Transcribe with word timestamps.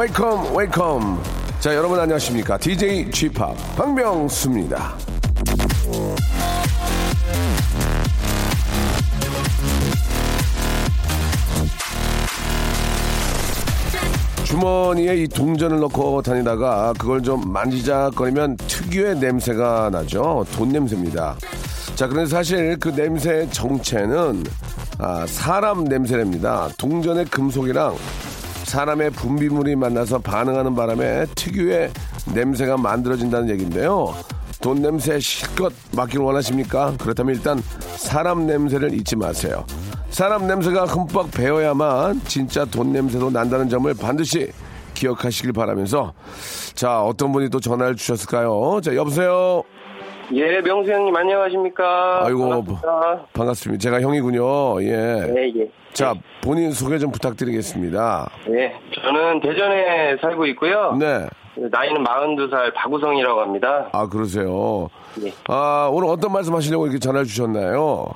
Welcome, 0.00 0.56
welcome. 0.56 1.18
자, 1.60 1.74
여러분 1.74 2.00
안녕하십니까? 2.00 2.56
DJ 2.56 3.10
Chip 3.12 3.38
박명수입니다. 3.76 4.96
주머니에 14.44 15.16
이 15.16 15.28
동전을 15.28 15.80
넣고 15.80 16.22
다니다가 16.22 16.94
그걸 16.98 17.22
좀 17.22 17.52
만지작거리면 17.52 18.56
특유의 18.56 19.18
냄새가 19.18 19.90
나죠. 19.92 20.46
돈 20.52 20.70
냄새입니다. 20.70 21.36
자, 21.94 22.08
그런데 22.08 22.30
사실 22.30 22.78
그 22.80 22.88
냄새의 22.88 23.50
정체는 23.50 24.44
아, 24.96 25.26
사람 25.26 25.84
냄새랍니다. 25.84 26.70
동전의 26.78 27.26
금속이랑 27.26 27.96
사람의 28.70 29.10
분비물이 29.10 29.74
만나서 29.74 30.20
반응하는 30.20 30.76
바람에 30.76 31.26
특유의 31.34 31.90
냄새가 32.32 32.76
만들어진다는 32.76 33.50
얘기인데요. 33.50 34.14
돈 34.62 34.80
냄새 34.80 35.18
실컷 35.18 35.72
맡기를 35.96 36.24
원하십니까? 36.24 36.94
그렇다면 37.00 37.34
일단 37.34 37.58
사람 37.96 38.46
냄새를 38.46 38.94
잊지 38.94 39.16
마세요. 39.16 39.64
사람 40.10 40.46
냄새가 40.46 40.84
흠뻑 40.84 41.32
배어야만 41.32 42.20
진짜 42.26 42.64
돈 42.64 42.92
냄새도 42.92 43.30
난다는 43.30 43.68
점을 43.68 43.92
반드시 43.92 44.52
기억하시길 44.94 45.52
바라면서 45.52 46.12
자 46.74 47.02
어떤 47.02 47.32
분이 47.32 47.48
또 47.50 47.58
전화를 47.58 47.96
주셨을까요? 47.96 48.80
자 48.84 48.94
여보세요. 48.94 49.64
예, 50.32 50.60
명수 50.60 50.92
형님 50.92 51.16
안녕하십니까? 51.16 52.24
아이고 52.24 52.48
반갑습니다. 52.48 53.26
반갑습니다. 53.32 53.82
제가 53.82 54.00
형이군요. 54.00 54.80
예. 54.84 55.26
예, 55.26 55.60
예. 55.60 55.79
자 55.92 56.14
본인 56.42 56.72
소개 56.72 56.98
좀 56.98 57.10
부탁드리겠습니다. 57.10 58.30
예, 58.50 58.74
저는 58.94 59.40
대전에 59.40 60.16
살고 60.20 60.46
있고요. 60.46 60.96
네. 60.98 61.26
나이는 61.56 62.04
42살 62.04 62.72
박우성이라고 62.74 63.40
합니다. 63.40 63.88
아 63.92 64.08
그러세요. 64.08 64.88
예. 65.24 65.32
아 65.48 65.88
오늘 65.92 66.08
어떤 66.08 66.32
말씀 66.32 66.54
하시려고 66.54 66.86
이렇게 66.86 66.98
전화를 66.98 67.26
주셨나요? 67.26 68.06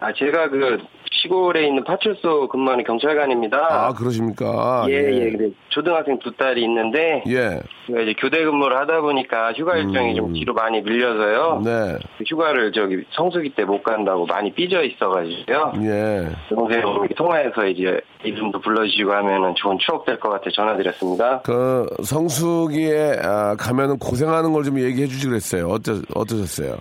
아, 0.00 0.12
제가 0.12 0.48
그 0.50 0.78
시골에 1.22 1.66
있는 1.66 1.84
파출소 1.84 2.48
근무하는 2.48 2.84
경찰관입니다. 2.84 3.56
아 3.70 3.92
그러십니까? 3.94 4.86
예, 4.88 4.94
예. 4.94 5.30
근데 5.30 5.50
초등학생 5.68 6.18
두 6.18 6.32
딸이 6.32 6.62
있는데 6.64 7.22
예. 7.28 7.60
제가 7.86 8.00
이제 8.02 8.14
교대 8.18 8.44
근무를 8.44 8.76
하다 8.78 9.00
보니까 9.00 9.52
휴가 9.52 9.76
일정이 9.76 10.14
좀 10.14 10.32
뒤로 10.32 10.54
많이 10.54 10.80
밀려서요. 10.82 11.58
음. 11.58 11.62
네. 11.64 11.98
그 12.18 12.24
휴가를 12.26 12.72
저기 12.72 13.02
성수기 13.12 13.50
때 13.54 13.64
못 13.64 13.82
간다고 13.82 14.26
많이 14.26 14.52
삐져 14.52 14.82
있어가지고요. 14.82 15.72
예. 15.84 16.28
동생 16.50 16.82
통화해서 17.16 17.66
이제 17.66 17.98
이름도 18.24 18.60
불러주시고 18.60 19.10
하면은 19.12 19.54
좋은 19.56 19.78
추억 19.78 20.04
될 20.04 20.18
것 20.18 20.28
같아 20.30 20.44
전화드렸습니다. 20.54 21.40
그 21.42 21.86
성수기에 22.02 23.16
아, 23.22 23.56
가면은 23.56 23.98
고생하는 23.98 24.52
걸 24.52 24.64
좀 24.64 24.78
얘기해 24.80 25.06
주지 25.06 25.28
그랬어요. 25.28 25.66
어떠 25.68 26.00
어떠셨어요? 26.14 26.76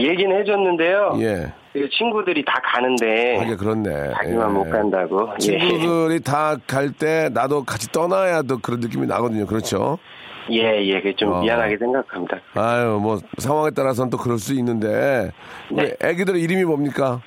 아, 0.00 0.10
얘기는 0.10 0.40
해줬는데요. 0.40 1.16
예. 1.20 1.52
그 1.72 1.88
친구들이 1.90 2.44
다 2.44 2.60
가는데 2.64 3.36
하게 3.36 3.54
그렇네. 3.56 4.12
자기만 4.14 4.48
예. 4.50 4.52
못 4.52 4.70
간다고. 4.70 5.30
예. 5.48 5.58
친구들이 5.58 6.20
다 6.20 6.56
갈 6.66 6.92
때 6.92 7.28
나도 7.32 7.64
같이 7.64 7.90
떠나야 7.92 8.42
또 8.42 8.58
그런 8.58 8.80
느낌이 8.80 9.06
나거든요. 9.06 9.46
그렇죠? 9.46 9.98
예, 10.50 10.82
예, 10.84 10.94
그게 11.00 11.14
좀 11.14 11.32
어. 11.32 11.40
미안하게 11.42 11.76
생각합니다. 11.78 12.38
아유, 12.54 12.98
뭐 13.00 13.18
상황에 13.38 13.70
따라서는 13.70 14.10
또 14.10 14.16
그럴 14.16 14.38
수 14.38 14.52
있는데 14.54 15.30
네. 15.70 15.94
애기들 16.02 16.36
이름이 16.36 16.64
뭡니까? 16.64 17.20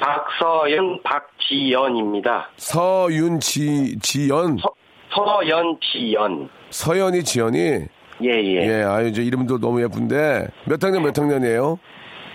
박서연, 0.00 1.02
박지연입니다. 1.02 2.48
서윤 2.56 3.40
지 3.40 3.98
지연, 4.00 4.56
서, 4.58 4.68
서연, 5.12 5.76
지연. 5.82 6.48
서연이 6.70 7.22
지연이 7.24 7.84
예, 8.22 8.30
예. 8.30 8.66
예, 8.66 8.82
아유 8.82 9.08
이제 9.08 9.22
이름도 9.22 9.58
너무 9.58 9.82
예쁜데 9.82 10.48
몇 10.64 10.82
학년 10.82 11.02
몇 11.02 11.16
학년이에요? 11.18 11.78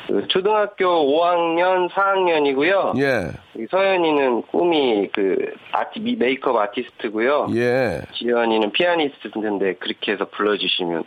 그 0.07 0.27
초등학교 0.27 0.85
5학년, 0.85 1.89
4학년이고요. 1.91 2.99
예, 2.99 3.31
서연이는 3.71 4.41
꿈이 4.51 5.09
그 5.13 5.35
아티, 5.71 6.01
미- 6.01 6.15
메이크업 6.17 6.55
아티스트고요. 6.57 7.47
예. 7.55 8.01
지연이는 8.17 8.71
피아니스트인데 8.73 9.75
그렇게 9.75 10.11
해서 10.11 10.25
불러주시면 10.35 11.03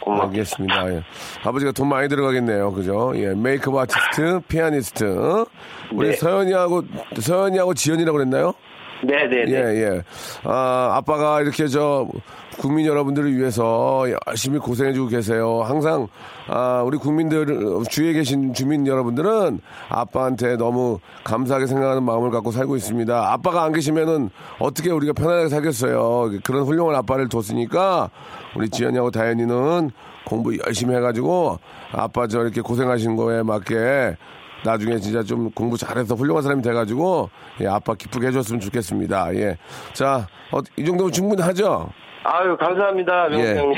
고맙겠습니다. 0.00 0.74
알겠습니다. 0.80 0.94
예. 1.44 1.48
아버지가 1.48 1.72
돈 1.72 1.88
많이 1.88 2.08
들어가겠네요. 2.08 2.72
그죠? 2.72 3.12
예, 3.14 3.34
메이크업 3.34 3.76
아티스트, 3.76 4.40
피아니스트. 4.48 5.04
어? 5.04 5.46
우리 5.92 6.08
네. 6.08 6.12
서연이하고, 6.14 6.82
서연이하고 7.20 7.74
지연이라고 7.74 8.18
그랬나요? 8.18 8.52
네네네. 9.02 9.50
예, 9.52 9.82
예. 9.84 10.02
아, 10.44 10.94
아빠가 10.96 11.40
이렇게 11.40 11.66
저 11.68 12.06
국민 12.58 12.86
여러분들을 12.86 13.36
위해서 13.36 14.04
열심히 14.26 14.58
고생해주고 14.58 15.08
계세요. 15.08 15.62
항상, 15.62 16.08
아, 16.48 16.82
우리 16.84 16.98
국민들, 16.98 17.46
주위에 17.88 18.12
계신 18.12 18.52
주민 18.52 18.86
여러분들은 18.86 19.60
아빠한테 19.88 20.56
너무 20.56 20.98
감사하게 21.24 21.66
생각하는 21.66 22.02
마음을 22.02 22.30
갖고 22.30 22.50
살고 22.50 22.76
있습니다. 22.76 23.32
아빠가 23.32 23.62
안 23.62 23.72
계시면은 23.72 24.30
어떻게 24.58 24.90
우리가 24.90 25.12
편안하게 25.12 25.48
살겠어요. 25.48 26.40
그런 26.44 26.64
훌륭한 26.64 26.96
아빠를 26.96 27.28
뒀으니까 27.28 28.10
우리 28.56 28.68
지연이하고 28.68 29.10
다현이는 29.10 29.90
공부 30.26 30.56
열심히 30.66 30.94
해가지고 30.94 31.58
아빠 31.92 32.26
저 32.26 32.42
이렇게 32.42 32.60
고생하신 32.60 33.16
거에 33.16 33.42
맞게 33.42 34.16
나중에 34.64 34.98
진짜 34.98 35.22
좀 35.22 35.50
공부 35.52 35.76
잘해서 35.76 36.14
훌륭한 36.14 36.42
사람이 36.42 36.62
돼가지고 36.62 37.30
예, 37.62 37.66
아빠 37.66 37.94
기쁘게 37.94 38.26
해줬으면 38.28 38.60
좋겠습니다. 38.60 39.34
예, 39.36 39.56
자, 39.94 40.26
어, 40.52 40.60
이 40.76 40.84
정도면 40.84 41.12
충분하죠? 41.12 41.88
아유, 42.22 42.56
감사합니다, 42.58 43.28
명수 43.28 43.48
예. 43.48 43.56
형님. 43.56 43.74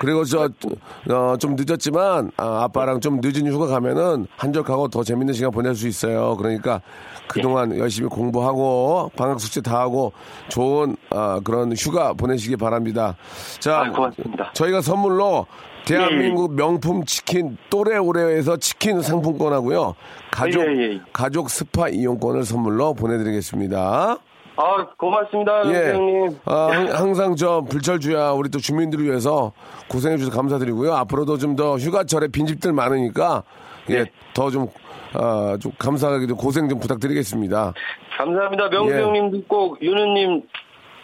그리고 0.00 0.24
저, 0.24 0.48
어, 1.10 1.36
좀 1.36 1.56
늦었지만, 1.56 2.30
아, 2.36 2.68
빠랑좀 2.68 3.20
늦은 3.22 3.46
휴가 3.46 3.66
가면은 3.66 4.26
한적하고 4.36 4.88
더 4.88 5.04
재밌는 5.04 5.34
시간 5.34 5.50
보낼 5.50 5.74
수 5.74 5.86
있어요. 5.86 6.36
그러니까 6.36 6.80
그동안 7.28 7.76
열심히 7.78 8.08
공부하고 8.08 9.10
방학 9.16 9.38
숙제 9.40 9.60
다 9.60 9.78
하고 9.78 10.12
좋은, 10.48 10.96
아, 11.10 11.40
그런 11.44 11.72
휴가 11.72 12.12
보내시기 12.12 12.56
바랍니다. 12.56 13.16
자, 13.60 13.80
아, 13.80 13.90
고맙습니다. 13.90 14.50
저희가 14.54 14.80
선물로 14.80 15.46
대한민국 15.84 16.54
명품 16.54 17.04
치킨 17.04 17.58
또래오레에서 17.70 18.56
치킨 18.56 19.02
상품권하고요. 19.02 19.94
가족, 20.30 20.62
예, 20.62 20.66
예, 20.66 20.92
예. 20.94 21.00
가족 21.12 21.50
스파 21.50 21.88
이용권을 21.88 22.44
선물로 22.44 22.94
보내드리겠습니다. 22.94 24.18
아, 24.56 24.86
고맙습니다, 24.96 25.68
예. 25.72 25.92
형님. 25.94 26.38
아, 26.44 26.68
항- 26.70 26.92
항상 26.92 27.36
저 27.36 27.62
불철주야 27.68 28.30
우리 28.30 28.50
또 28.50 28.58
주민들을 28.58 29.04
위해서 29.04 29.52
고생해 29.88 30.16
주셔서 30.18 30.36
감사드리고요. 30.36 30.94
앞으로도 30.94 31.38
좀 31.38 31.56
더 31.56 31.76
휴가철에 31.76 32.28
빈집들 32.28 32.72
많으니까 32.72 33.42
예, 33.90 34.02
네. 34.04 34.10
더 34.32 34.50
좀, 34.50 34.68
아, 35.12 35.56
좀 35.60 35.72
감사하게 35.78 36.26
좀 36.26 36.36
고생 36.36 36.68
좀 36.68 36.80
부탁드리겠습니다. 36.80 37.74
감사합니다. 38.16 38.68
명수 38.70 38.94
예. 38.94 39.02
형님도 39.02 39.42
꼭 39.48 39.80
윤우님 39.82 40.42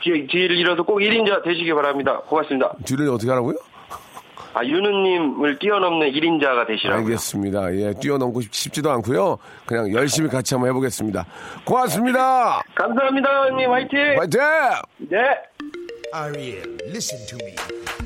뒤- 0.02 0.26
뒤를 0.28 0.56
잃어서 0.56 0.82
꼭 0.82 0.98
1인자 0.98 1.42
되시기 1.44 1.72
바랍니다. 1.74 2.20
고맙습니다. 2.26 2.72
뒤를 2.84 3.08
어떻게 3.10 3.28
하라고요? 3.30 3.56
아, 4.52 4.64
윤우님을 4.64 5.58
뛰어넘는 5.60 6.10
1인자가 6.12 6.66
되시라고요. 6.66 7.04
알겠습니다. 7.04 7.74
예, 7.76 7.94
뛰어넘고 7.94 8.40
싶- 8.40 8.52
싶지도 8.52 8.90
않고요. 8.90 9.38
그냥 9.64 9.92
열심히 9.92 10.28
같이 10.28 10.54
한번 10.54 10.70
해보겠습니다. 10.70 11.24
고맙습니다. 11.64 12.62
감사합니다, 12.74 13.28
형님. 13.48 13.70
화이팅! 13.70 13.98
화이팅! 14.18 14.40
네. 15.08 15.16
Ariel, 16.12 16.76
listen 16.88 17.24
to 17.28 17.38
me. 17.46 17.54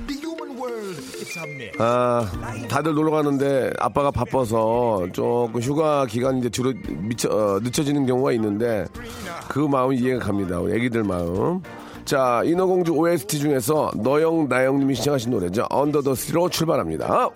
The 0.06 0.20
human 0.20 0.58
world, 0.58 1.00
it's 1.16 1.34
a 1.38 1.50
myth. 1.50 1.78
아, 1.82 2.26
다들 2.68 2.92
놀러 2.92 3.10
가는데 3.10 3.70
아빠가 3.78 4.10
바빠서 4.10 5.06
조금 5.14 5.62
휴가 5.62 6.04
기간이 6.04 6.40
이제 6.40 6.50
뒤로 6.50 6.74
미쳐, 6.86 7.30
어, 7.30 7.60
늦춰지는 7.62 8.04
경우가 8.04 8.32
있는데 8.32 8.84
그 9.48 9.60
마음 9.60 9.94
이해가 9.94 10.26
갑니다. 10.26 10.60
우리 10.60 10.74
애기들 10.76 11.02
마음. 11.04 11.62
자, 12.04 12.42
인어공주 12.44 12.92
OST 12.92 13.38
중에서 13.38 13.90
너영 13.96 14.48
나영님이 14.48 14.94
시청하신 14.94 15.30
노래죠. 15.30 15.66
언더 15.70 16.02
더 16.02 16.14
스로 16.14 16.50
출발합니다. 16.50 17.30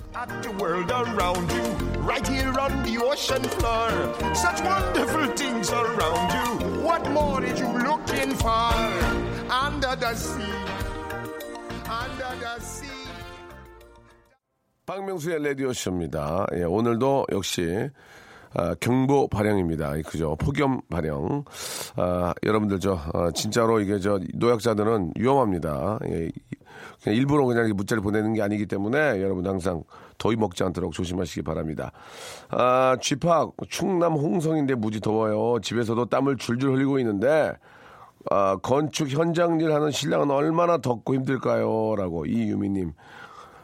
박명수의 14.85 15.45
라디오쇼입니다. 15.45 16.47
예, 16.57 16.65
오늘도 16.65 17.27
역시 17.33 17.91
아, 18.55 18.75
경보 18.81 19.29
발령입니다. 19.29 19.95
그죠? 20.07 20.37
폭염 20.37 20.81
발령. 20.89 21.45
아, 21.97 22.35
여러분들 22.45 22.81
저 22.81 22.99
어, 23.13 23.31
진짜로 23.33 23.81
이게 23.81 23.99
저 23.99 24.19
노약자들은 24.35 25.13
위험합니다. 25.17 25.99
예, 26.07 26.31
그냥 27.03 27.17
일부러 27.17 27.45
그냥 27.45 27.71
문자를 27.75 28.03
보내는 28.03 28.35
게 28.35 28.43
아니기 28.43 28.67
때문에 28.67 29.21
여러분 29.21 29.47
항상 29.47 29.85
더위 30.19 30.37
먹지 30.37 30.65
않도록 30.65 30.93
조심하시기 30.93 31.43
바랍니다. 31.43 31.93
아, 32.51 32.97
쥐팍 33.01 33.53
충남 33.69 34.15
홍성인데 34.15 34.75
무지 34.75 35.01
더워요. 35.01 35.61
집에서도 35.61 36.07
땀을 36.07 36.37
줄줄 36.37 36.73
흘리고 36.75 36.99
있는데 36.99 37.53
아, 38.31 38.57
건축 38.57 39.09
현장 39.09 39.61
일 39.61 39.73
하는 39.73 39.91
신랑은 39.91 40.31
얼마나 40.31 40.79
덥고 40.79 41.15
힘들까요? 41.15 41.95
라고 41.97 42.27
이유미님. 42.27 42.93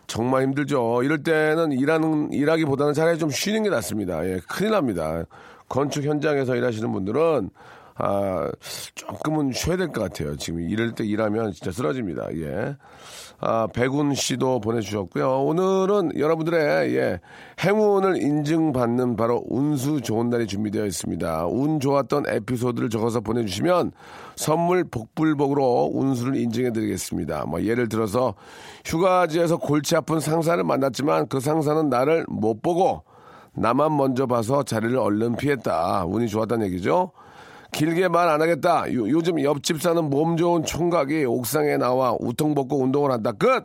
정말 0.06 0.42
힘들죠. 0.42 1.02
이럴 1.02 1.22
때는 1.22 1.72
일하는, 1.72 2.32
일하기보다는 2.32 2.94
차라리 2.94 3.18
좀 3.18 3.30
쉬는 3.30 3.62
게 3.62 3.70
낫습니다. 3.70 4.26
예, 4.26 4.40
큰일 4.48 4.72
납니다. 4.72 5.24
건축 5.68 6.04
현장에서 6.04 6.56
일하시는 6.56 6.92
분들은, 6.92 7.50
아, 7.96 8.50
조금은 8.94 9.52
쉬어야 9.52 9.76
될 9.76 9.88
것 9.92 10.02
같아요. 10.02 10.36
지금 10.36 10.60
이럴 10.60 10.92
때 10.94 11.04
일하면 11.04 11.52
진짜 11.52 11.70
쓰러집니다. 11.70 12.26
예. 12.36 12.76
아, 13.40 13.66
백운 13.72 14.14
씨도 14.14 14.60
보내주셨고요. 14.60 15.42
오늘은 15.42 16.18
여러분들의, 16.18 16.96
예, 16.96 17.20
행운을 17.62 18.16
인증받는 18.22 19.16
바로 19.16 19.44
운수 19.48 20.00
좋은 20.00 20.30
날이 20.30 20.46
준비되어 20.46 20.86
있습니다. 20.86 21.46
운 21.46 21.78
좋았던 21.78 22.24
에피소드를 22.28 22.88
적어서 22.90 23.20
보내주시면 23.20 23.92
선물 24.36 24.84
복불복으로 24.84 25.90
운수를 25.92 26.36
인증해 26.36 26.72
드리겠습니다. 26.72 27.44
뭐, 27.46 27.62
예를 27.62 27.88
들어서 27.88 28.34
휴가지에서 28.86 29.58
골치 29.58 29.94
아픈 29.94 30.20
상사를 30.20 30.62
만났지만 30.64 31.28
그 31.28 31.38
상사는 31.40 31.88
나를 31.90 32.24
못 32.28 32.62
보고 32.62 33.02
나만 33.52 33.96
먼저 33.96 34.26
봐서 34.26 34.62
자리를 34.62 34.96
얼른 34.96 35.36
피했다. 35.36 36.06
운이 36.06 36.28
좋았다는 36.28 36.66
얘기죠. 36.68 37.12
길게 37.74 38.08
말 38.08 38.28
안 38.28 38.40
하겠다. 38.40 38.92
요, 38.94 39.22
즘 39.22 39.42
옆집 39.42 39.82
사는 39.82 40.02
몸 40.08 40.36
좋은 40.36 40.64
총각이 40.64 41.24
옥상에 41.24 41.76
나와 41.76 42.16
우통 42.20 42.54
벗고 42.54 42.80
운동을 42.82 43.10
한다. 43.10 43.32
끝! 43.32 43.64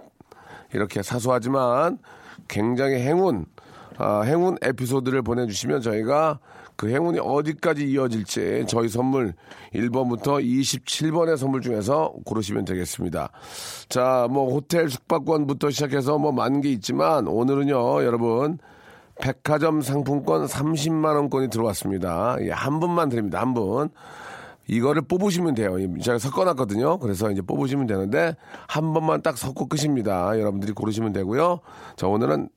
이렇게 0.74 1.02
사소하지만 1.04 2.00
굉장히 2.48 2.96
행운, 2.96 3.46
아, 3.98 4.22
행운 4.22 4.58
에피소드를 4.62 5.22
보내주시면 5.22 5.82
저희가 5.82 6.40
그 6.76 6.90
행운이 6.90 7.20
어디까지 7.20 7.86
이어질지 7.90 8.66
저희 8.68 8.88
선물 8.88 9.34
1번부터 9.74 10.44
27번의 10.44 11.38
선물 11.38 11.62
중에서 11.62 12.14
고르시면 12.26 12.66
되겠습니다. 12.66 13.30
자, 13.90 14.28
뭐 14.32 14.52
호텔 14.54 14.90
숙박권부터 14.90 15.70
시작해서 15.72 16.18
뭐 16.18 16.32
많은 16.32 16.62
게 16.62 16.70
있지만 16.72 17.28
오늘은요, 17.28 18.04
여러분. 18.04 18.58
백화점 19.20 19.82
상품권 19.82 20.46
30만 20.46 21.16
원권이 21.16 21.50
들어왔습니다. 21.50 22.38
예, 22.42 22.52
한 22.52 22.80
분만 22.80 23.10
드립니다. 23.10 23.40
한 23.42 23.54
분. 23.54 23.90
이거를 24.68 25.02
뽑으시면 25.02 25.56
돼요. 25.56 25.76
제가 26.00 26.20
섞어놨거든요. 26.20 27.00
그래서 27.00 27.32
이제 27.32 27.42
뽑으시면 27.42 27.88
되는데 27.88 28.36
한 28.68 28.94
번만 28.94 29.22
딱 29.22 29.38
섞고 29.38 29.68
끝입니다. 29.68 30.40
여러분들이 30.40 30.74
고르시면 30.74 31.12
되고요. 31.12 31.60
자 31.96 32.08
오늘은 32.08 32.50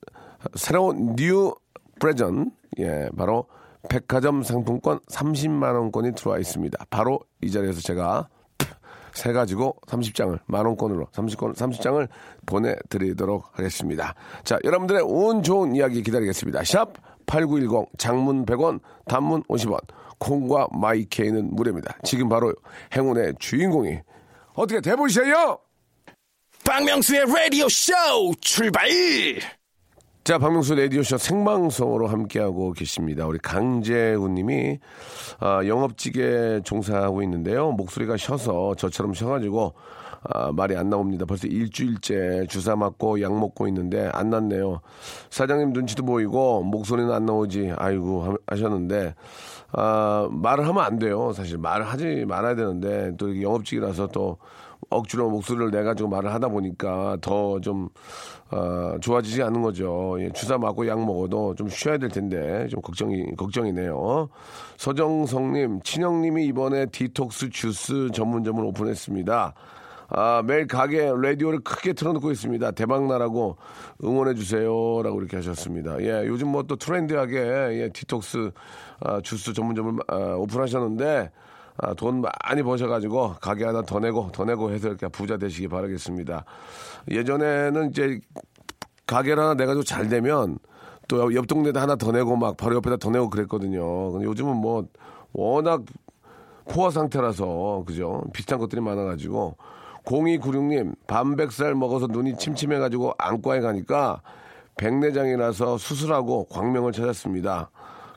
새로운 0.54 1.16
new 1.16 1.54
present 1.98 2.50
예 2.78 3.08
바로 3.16 3.46
백화점 3.88 4.42
상품권 4.42 5.00
30만 5.10 5.74
원권이 5.74 6.12
들어와 6.12 6.38
있습니다. 6.38 6.84
바로 6.90 7.20
이 7.40 7.50
자리에서 7.50 7.80
제가 7.80 8.28
세 9.14 9.32
가지고 9.32 9.76
30장을 9.86 10.38
만원권으로 10.46 11.06
30권 11.12 11.54
30장을 11.54 12.08
보내드리도록 12.46 13.50
하겠습니다. 13.52 14.14
자, 14.44 14.58
여러분들의 14.64 15.02
운 15.02 15.42
좋은 15.42 15.74
이야기 15.74 16.02
기다리겠습니다. 16.02 16.64
샵 16.64 16.94
8910 17.26 17.98
장문 17.98 18.44
100원 18.46 18.80
단문 19.06 19.42
50원 19.44 19.80
콩과 20.18 20.68
마이케이는 20.72 21.54
무료입니다. 21.54 21.96
지금 22.04 22.28
바로 22.28 22.54
행운의 22.94 23.34
주인공이 23.38 23.98
어떻게 24.54 24.80
돼보세요? 24.80 25.58
박명수의 26.64 27.24
라디오 27.26 27.68
쇼 27.68 27.92
출발! 28.40 28.88
자, 30.24 30.38
박명수 30.38 30.76
라디오쇼 30.76 31.18
생방송으로 31.18 32.06
함께하고 32.06 32.72
계십니다. 32.74 33.26
우리 33.26 33.40
강재훈 33.40 34.34
님이, 34.34 34.78
아, 35.40 35.66
영업직에 35.66 36.60
종사하고 36.62 37.24
있는데요. 37.24 37.72
목소리가 37.72 38.16
쉬어서 38.16 38.76
저처럼 38.76 39.14
쉬어가지고, 39.14 39.74
아, 40.22 40.52
말이 40.52 40.76
안 40.76 40.90
나옵니다. 40.90 41.24
벌써 41.26 41.48
일주일째 41.48 42.46
주사 42.48 42.76
맞고 42.76 43.20
약 43.20 43.36
먹고 43.36 43.66
있는데 43.66 44.08
안 44.12 44.30
났네요. 44.30 44.80
사장님 45.30 45.72
눈치도 45.72 46.04
보이고 46.04 46.62
목소리는 46.62 47.10
안 47.10 47.26
나오지. 47.26 47.72
아이고 47.76 48.36
하셨는데 48.46 49.16
아, 49.72 50.28
말을 50.30 50.68
하면 50.68 50.84
안 50.84 51.00
돼요. 51.00 51.32
사실 51.32 51.58
말을 51.58 51.84
하지 51.84 52.24
말아야 52.28 52.54
되는데 52.54 53.16
또 53.16 53.42
영업직이라서 53.42 54.06
또 54.08 54.38
억지로 54.92 55.30
목소리를 55.30 55.70
내가지고 55.70 56.08
말을 56.08 56.32
하다 56.32 56.48
보니까 56.48 57.16
더 57.20 57.60
좀, 57.60 57.88
어, 58.50 58.96
좋아지지 59.00 59.42
않는 59.42 59.62
거죠. 59.62 60.16
예, 60.20 60.30
주사 60.32 60.58
맞고 60.58 60.86
약 60.86 61.04
먹어도 61.04 61.54
좀 61.54 61.68
쉬어야 61.68 61.98
될 61.98 62.10
텐데, 62.10 62.66
좀 62.68 62.80
걱정이, 62.82 63.34
걱정이네요. 63.36 64.28
서정성님, 64.76 65.80
친형님이 65.82 66.46
이번에 66.46 66.86
디톡스 66.86 67.50
주스 67.50 68.10
전문점을 68.12 68.62
오픈했습니다. 68.64 69.54
아, 70.14 70.42
매일 70.44 70.66
가게 70.66 71.10
라디오를 71.10 71.60
크게 71.60 71.94
틀어놓고 71.94 72.30
있습니다. 72.30 72.72
대박나라고 72.72 73.56
응원해주세요. 74.04 75.02
라고 75.02 75.18
이렇게 75.20 75.36
하셨습니다. 75.38 75.96
예, 76.02 76.26
요즘 76.26 76.48
뭐 76.48 76.62
또 76.64 76.76
트렌디하게, 76.76 77.38
예, 77.38 77.88
디톡스 77.94 78.50
아, 79.00 79.20
주스 79.22 79.54
전문점을 79.54 80.02
아, 80.08 80.34
오픈하셨는데, 80.36 81.30
아, 81.78 81.94
돈 81.94 82.22
많이 82.22 82.62
버셔가지고 82.62 83.36
가게 83.40 83.64
하나 83.64 83.82
더 83.82 83.98
내고 83.98 84.30
더 84.32 84.44
내고 84.44 84.70
해서 84.70 84.88
이렇게 84.88 85.08
부자 85.08 85.36
되시기 85.36 85.68
바라겠습니다. 85.68 86.44
예전에는 87.10 87.90
이제 87.90 88.20
가게를 89.06 89.42
하나 89.42 89.54
내가지고 89.54 89.82
잘 89.84 90.08
되면 90.08 90.58
또 91.08 91.30
옆 91.32 91.46
동네도 91.46 91.78
하나 91.78 91.96
더 91.96 92.12
내고 92.12 92.36
막 92.36 92.56
바로 92.56 92.76
옆에다 92.76 92.96
더 92.96 93.10
내고 93.10 93.28
그랬거든요. 93.28 94.12
근데 94.12 94.26
요즘은 94.26 94.56
뭐 94.56 94.86
워낙 95.32 95.82
포화 96.70 96.90
상태라서 96.90 97.84
그죠 97.86 98.22
비슷한 98.32 98.58
것들이 98.58 98.80
많아가지고 98.80 99.56
0296님 100.04 100.94
밤백살 101.06 101.74
먹어서 101.74 102.06
눈이 102.06 102.36
침침해가지고 102.36 103.14
안과에 103.18 103.60
가니까 103.60 104.22
백내장이라서 104.76 105.78
수술하고 105.78 106.46
광명을 106.46 106.92
찾았습니다. 106.92 107.70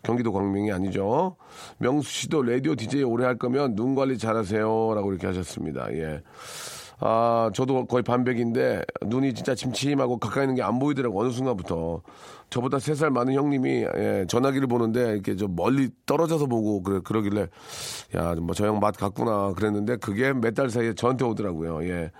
경기도 0.05 0.31
광명이 0.31 0.71
아니죠. 0.71 1.35
명수 1.79 2.09
씨도 2.09 2.43
라디오 2.43 2.75
DJ 2.75 3.03
오래 3.03 3.25
할 3.25 3.37
거면 3.37 3.75
눈 3.75 3.95
관리 3.95 4.17
잘하세요. 4.17 4.93
라고 4.95 5.11
이렇게 5.11 5.27
하셨습니다. 5.27 5.87
예. 5.93 6.21
아, 7.01 7.51
저도 7.53 7.85
거의 7.87 8.03
반백인데 8.03 8.81
눈이 9.05 9.33
진짜 9.33 9.53
침침하고 9.53 10.17
가까이 10.17 10.43
있는 10.45 10.55
게 10.55 10.61
안 10.61 10.79
보이더라고 10.79 11.19
어느 11.19 11.29
순간부터 11.29 12.01
저보다 12.49 12.79
세 12.79 12.93
살 12.95 13.09
많은 13.11 13.33
형님이 13.33 13.85
예, 13.97 14.25
전화기를 14.29 14.67
보는데 14.67 15.11
이렇게 15.11 15.35
좀 15.35 15.55
멀리 15.57 15.89
떨어져서 16.05 16.45
보고 16.45 16.81
그래 16.83 17.01
그러길래 17.03 17.47
야 18.15 18.35
뭐 18.39 18.53
저 18.53 18.65
형 18.65 18.79
맛 18.79 18.95
같구나 18.95 19.51
그랬는데 19.57 19.97
그게 19.97 20.31
몇 20.31 20.53
달 20.53 20.69
사이에 20.69 20.93
저한테 20.93 21.25
오더라고요. 21.25 21.83
예. 21.89 22.11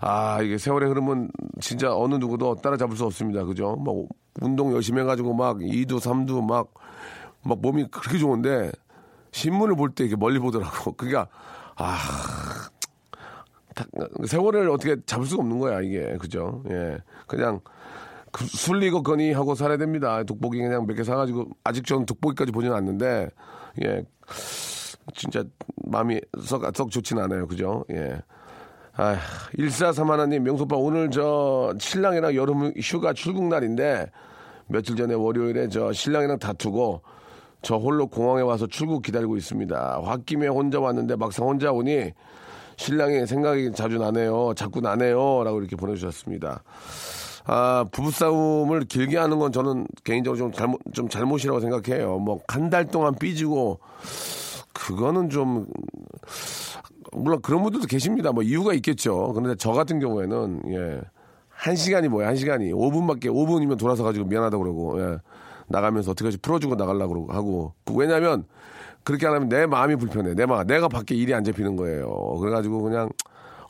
아 0.00 0.42
이게 0.42 0.58
세월의 0.58 0.88
흐름은 0.88 1.30
진짜 1.60 1.94
어느 1.94 2.16
누구도 2.16 2.56
따라잡을 2.56 2.96
수 2.96 3.04
없습니다. 3.04 3.44
그죠? 3.44 3.76
뭐 3.76 4.08
운동 4.40 4.72
열심히 4.72 5.02
해 5.02 5.04
가지고 5.04 5.34
막 5.34 5.58
2두 5.58 6.00
3두 6.00 6.42
막 6.44 6.68
막 7.42 7.60
몸이 7.60 7.86
그렇게 7.90 8.18
좋은데 8.18 8.70
신문을 9.32 9.76
볼 9.76 9.90
때 9.94 10.04
이렇게 10.04 10.16
멀리 10.16 10.38
보더라고. 10.38 10.92
그러니까 10.98 11.28
아 11.76 11.96
세월을 14.26 14.68
어떻게 14.70 14.96
잡을 15.06 15.26
수가 15.26 15.42
없는 15.42 15.58
거야 15.58 15.80
이게 15.80 16.16
그죠? 16.18 16.62
예, 16.70 16.98
그냥 17.26 17.60
그 18.32 18.44
술리고 18.46 19.02
거니 19.02 19.32
하고 19.32 19.54
살아야 19.54 19.76
됩니다. 19.78 20.22
독보기 20.24 20.58
그냥 20.58 20.86
몇 20.86 20.94
개 20.96 21.02
사가지고 21.04 21.48
아직 21.64 21.86
저는 21.86 22.06
독보기까지 22.06 22.52
보지는 22.52 22.76
않는데 22.76 23.28
예, 23.82 24.04
진짜 25.14 25.42
마음이 25.86 26.20
썩, 26.42 26.62
썩 26.76 26.90
좋진 26.90 27.18
않아요. 27.18 27.46
그죠? 27.46 27.84
예. 27.90 28.20
아, 28.96 29.16
1431 29.56 30.12
하나님, 30.12 30.42
명소빠 30.44 30.76
오늘 30.76 31.10
저 31.10 31.72
신랑이랑 31.78 32.34
여름 32.34 32.72
휴가 32.76 33.12
출국 33.12 33.44
날인데 33.44 34.10
며칠 34.66 34.94
전에 34.96 35.14
월요일에 35.14 35.68
저 35.68 35.92
신랑이랑 35.92 36.38
다투고 36.38 37.00
저 37.62 37.76
홀로 37.76 38.06
공항에 38.06 38.42
와서 38.42 38.66
출국 38.66 39.02
기다리고 39.02 39.36
있습니다. 39.36 40.00
홧김에 40.04 40.48
혼자 40.48 40.80
왔는데 40.80 41.16
막상 41.16 41.46
혼자 41.46 41.70
오니 41.72 42.12
신랑이 42.76 43.26
생각이 43.26 43.72
자주 43.72 43.98
나네요. 43.98 44.54
자꾸 44.56 44.80
나네요. 44.80 45.44
라고 45.44 45.58
이렇게 45.60 45.76
보내주셨습니다. 45.76 46.62
아, 47.44 47.84
부부싸움을 47.92 48.84
길게 48.84 49.18
하는 49.18 49.38
건 49.38 49.52
저는 49.52 49.86
개인적으로 50.04 50.38
좀 50.38 50.52
잘못, 50.52 50.80
좀 50.92 51.08
잘못이라고 51.08 51.60
생각해요. 51.60 52.18
뭐, 52.18 52.40
한 52.48 52.70
달 52.70 52.86
동안 52.86 53.14
삐지고, 53.18 53.80
그거는 54.72 55.30
좀, 55.30 55.66
물론 57.12 57.40
그런 57.42 57.62
분들도 57.62 57.86
계십니다. 57.86 58.30
뭐, 58.32 58.42
이유가 58.42 58.72
있겠죠. 58.74 59.32
그런데 59.34 59.56
저 59.58 59.72
같은 59.72 59.98
경우에는, 59.98 60.62
예. 60.68 61.00
한 61.48 61.76
시간이 61.76 62.08
뭐야, 62.08 62.28
한 62.28 62.36
시간이. 62.36 62.72
5분밖에, 62.72 63.24
5분이면 63.26 63.78
돌아서 63.78 64.04
가지고 64.04 64.26
미안하다고 64.26 64.62
그러고, 64.62 65.00
예. 65.02 65.18
나가면서 65.70 66.10
어떻게까지? 66.10 66.38
풀어주고 66.38 66.74
나가려고 66.74 67.26
하고. 67.32 67.72
그 67.84 67.94
왜냐면 67.94 68.44
그렇게 69.04 69.26
안 69.26 69.34
하면 69.34 69.48
내 69.48 69.66
마음이 69.66 69.96
불편해. 69.96 70.34
내 70.34 70.44
마음 70.46 70.66
내가 70.66 70.88
밖에 70.88 71.14
일이 71.14 71.32
안 71.32 71.44
잡히는 71.44 71.76
거예요. 71.76 72.36
그래가지고 72.40 72.82
그냥 72.82 73.08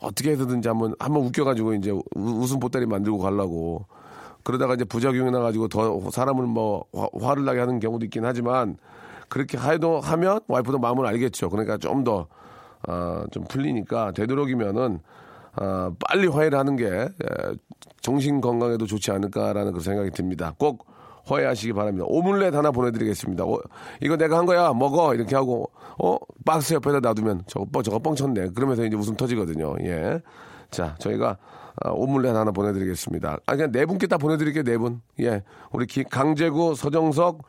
어떻게 0.00 0.30
해서든지 0.33 0.66
한번 0.66 0.95
한번 0.99 1.25
웃겨가지고 1.25 1.75
이제 1.75 1.90
우- 1.90 2.02
웃음 2.16 2.59
보따리 2.59 2.87
만들고 2.87 3.19
가려고. 3.19 3.85
그러다가 4.42 4.75
이제 4.75 4.85
부작용이 4.85 5.30
나가지고 5.30 5.69
더 5.69 6.11
사람을 6.11 6.47
뭐 6.47 6.87
화, 7.21 7.35
를 7.35 7.45
나게 7.45 7.61
하는 7.61 7.78
경우도 7.78 8.07
있긴 8.07 8.25
하지만 8.25 8.78
그렇게 9.28 9.59
해도 9.59 10.00
하면 10.00 10.40
와이프도 10.49 10.78
마음을 10.78 11.07
알겠죠. 11.07 11.50
그러니까 11.50 11.76
좀더 11.76 12.26
어, 12.88 13.25
좀 13.30 13.45
풀리니까 13.45 14.12
되도록이면은 14.12 15.00
어, 15.61 15.92
빨리 16.09 16.26
화해를 16.26 16.59
하는 16.59 16.76
게 16.76 16.87
에, 16.87 17.09
정신 18.00 18.40
건강에도 18.40 18.87
좋지 18.87 19.11
않을까라는 19.11 19.73
그런 19.73 19.83
생각이 19.83 20.11
듭니다. 20.12 20.54
꼭 20.57 20.87
화해하시기 21.34 21.72
바랍니다. 21.72 22.04
오믈렛 22.08 22.54
하나 22.54 22.70
보내드리겠습니다. 22.70 23.44
어, 23.44 23.58
이거 24.00 24.16
내가 24.16 24.38
한 24.38 24.46
거야 24.46 24.72
먹어 24.72 25.14
이렇게 25.14 25.34
하고 25.37 25.70
어 26.02 26.16
박스 26.44 26.75
옆에다 26.75 27.00
놔두면 27.00 27.42
저거 27.46 27.66
뻥 27.70 27.82
저거 27.82 27.99
뻥쳤네. 27.99 28.50
그러면서 28.54 28.84
이제 28.84 28.96
웃음 28.96 29.16
터지거든요. 29.16 29.76
예. 29.84 30.20
자 30.70 30.94
저희가 30.99 31.37
아, 31.82 31.90
오믈렛 31.90 32.34
하나 32.34 32.50
보내드리겠습니다. 32.50 33.38
아 33.46 33.52
그냥 33.56 33.72
네 33.72 33.87
분께 33.87 34.06
다 34.06 34.18
보내드릴게요 34.18 34.62
네 34.64 34.76
분. 34.78 35.00
예. 35.20 35.42
우리 35.72 35.87
기- 35.87 36.04
강재구 36.04 36.75
서정석 36.75 37.42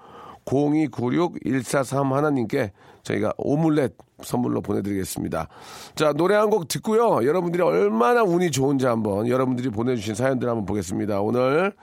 0296-143 0.46 2.12
하나님께 2.12 2.72
저희가 3.04 3.34
오믈렛 3.38 3.94
선물로 4.22 4.62
보내드리겠습니다. 4.62 5.48
자, 5.96 6.14
노래 6.14 6.36
한 6.36 6.50
곡 6.52 6.68
듣고요. 6.68 7.26
여러분들이 7.26 7.64
얼마나 7.64 8.22
운이 8.24 8.52
좋은지 8.52 8.86
한번 8.86 9.28
여러분들이 9.28 9.70
보내주신 9.70 10.14
사연들 10.16 10.50
한번 10.50 10.66
보겠습니다. 10.66 11.22
오늘 11.22 11.74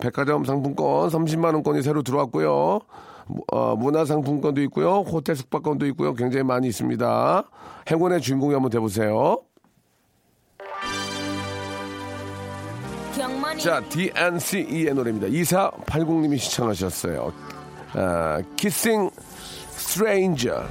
백화점 0.00 0.44
상품권 0.44 1.08
30만원권이 1.10 1.82
새로 1.82 2.02
들어왔고요. 2.02 2.80
무- 3.26 3.42
어, 3.52 3.76
문화상품권도 3.76 4.60
있고요. 4.62 5.00
호텔 5.00 5.36
숙박권도 5.36 5.86
있고요. 5.88 6.14
굉장히 6.14 6.42
많이 6.44 6.68
있습니다. 6.68 7.44
행운의 7.90 8.20
주인공이 8.20 8.54
한번 8.54 8.70
돼보세요. 8.70 9.38
자, 13.58 13.80
DNCE의 13.88 14.94
노래입니다. 14.94 15.26
2480님이 15.28 16.38
시청하셨어요. 16.38 17.32
아, 17.94 18.40
Kissing 18.56 19.12
Stranger. 19.74 20.62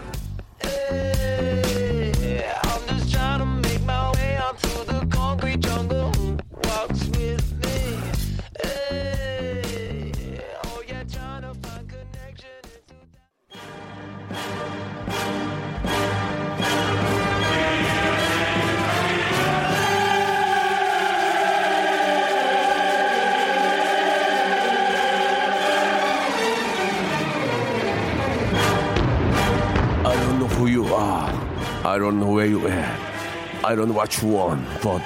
I 31.89 31.97
don't 31.97 32.19
know 32.19 32.33
where 32.33 32.45
you 32.45 32.67
at. 32.67 32.99
I 33.65 33.73
don't 33.73 33.89
you 34.21 34.27
want, 34.29 34.61
but 34.83 35.01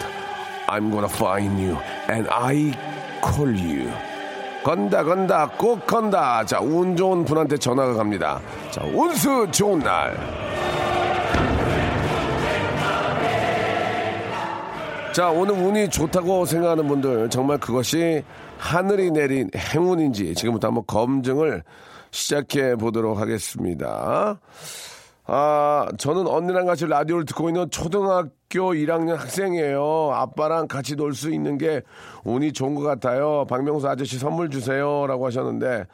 I'm 0.68 0.92
gonna 0.92 1.08
find 1.08 1.58
you 1.58 1.78
and 2.10 2.28
I 2.30 2.74
call 3.24 3.56
you. 3.56 3.90
건다 4.66 5.02
건다 5.06 5.48
꼭 5.58 5.88
건다. 5.88 6.44
자, 6.44 6.60
운 6.60 6.98
좋은 6.98 7.24
분한테 7.24 7.56
전화가 7.56 7.94
갑니다. 7.94 8.42
자, 8.70 8.84
운수 8.84 9.48
좋은 9.50 9.80
날. 9.80 10.18
자, 15.13 15.30
오늘 15.30 15.54
운이 15.54 15.90
좋다고 15.90 16.44
생각하는 16.44 16.86
분들 16.86 17.30
정말 17.30 17.60
그것이 17.60 18.25
하늘이 18.58 19.10
내린 19.12 19.50
행운인지 19.56 20.36
지금부터 20.36 20.68
한번 20.68 20.84
검증을 20.86 21.63
시작해 22.12 22.75
보도록 22.75 23.20
하겠습니다. 23.20 24.38
아, 25.25 25.88
저는 25.98 26.27
언니랑 26.27 26.65
같이 26.65 26.86
라디오를 26.86 27.25
듣고 27.25 27.50
있는 27.50 27.70
초등학교 27.70 28.74
1학년 28.74 29.15
학생이에요. 29.15 30.12
아빠랑 30.13 30.68
같이 30.68 30.96
놀 30.96 31.13
수 31.13 31.32
있는 31.32 31.58
게 31.58 31.82
운이 32.25 32.51
좋은 32.53 32.75
것 32.75 32.82
같아요. 32.82 33.46
박명수 33.48 33.88
아저씨 33.88 34.18
선물 34.20 34.50
주세요. 34.50 35.08
라고 35.08 35.25
하셨는데, 35.25 35.86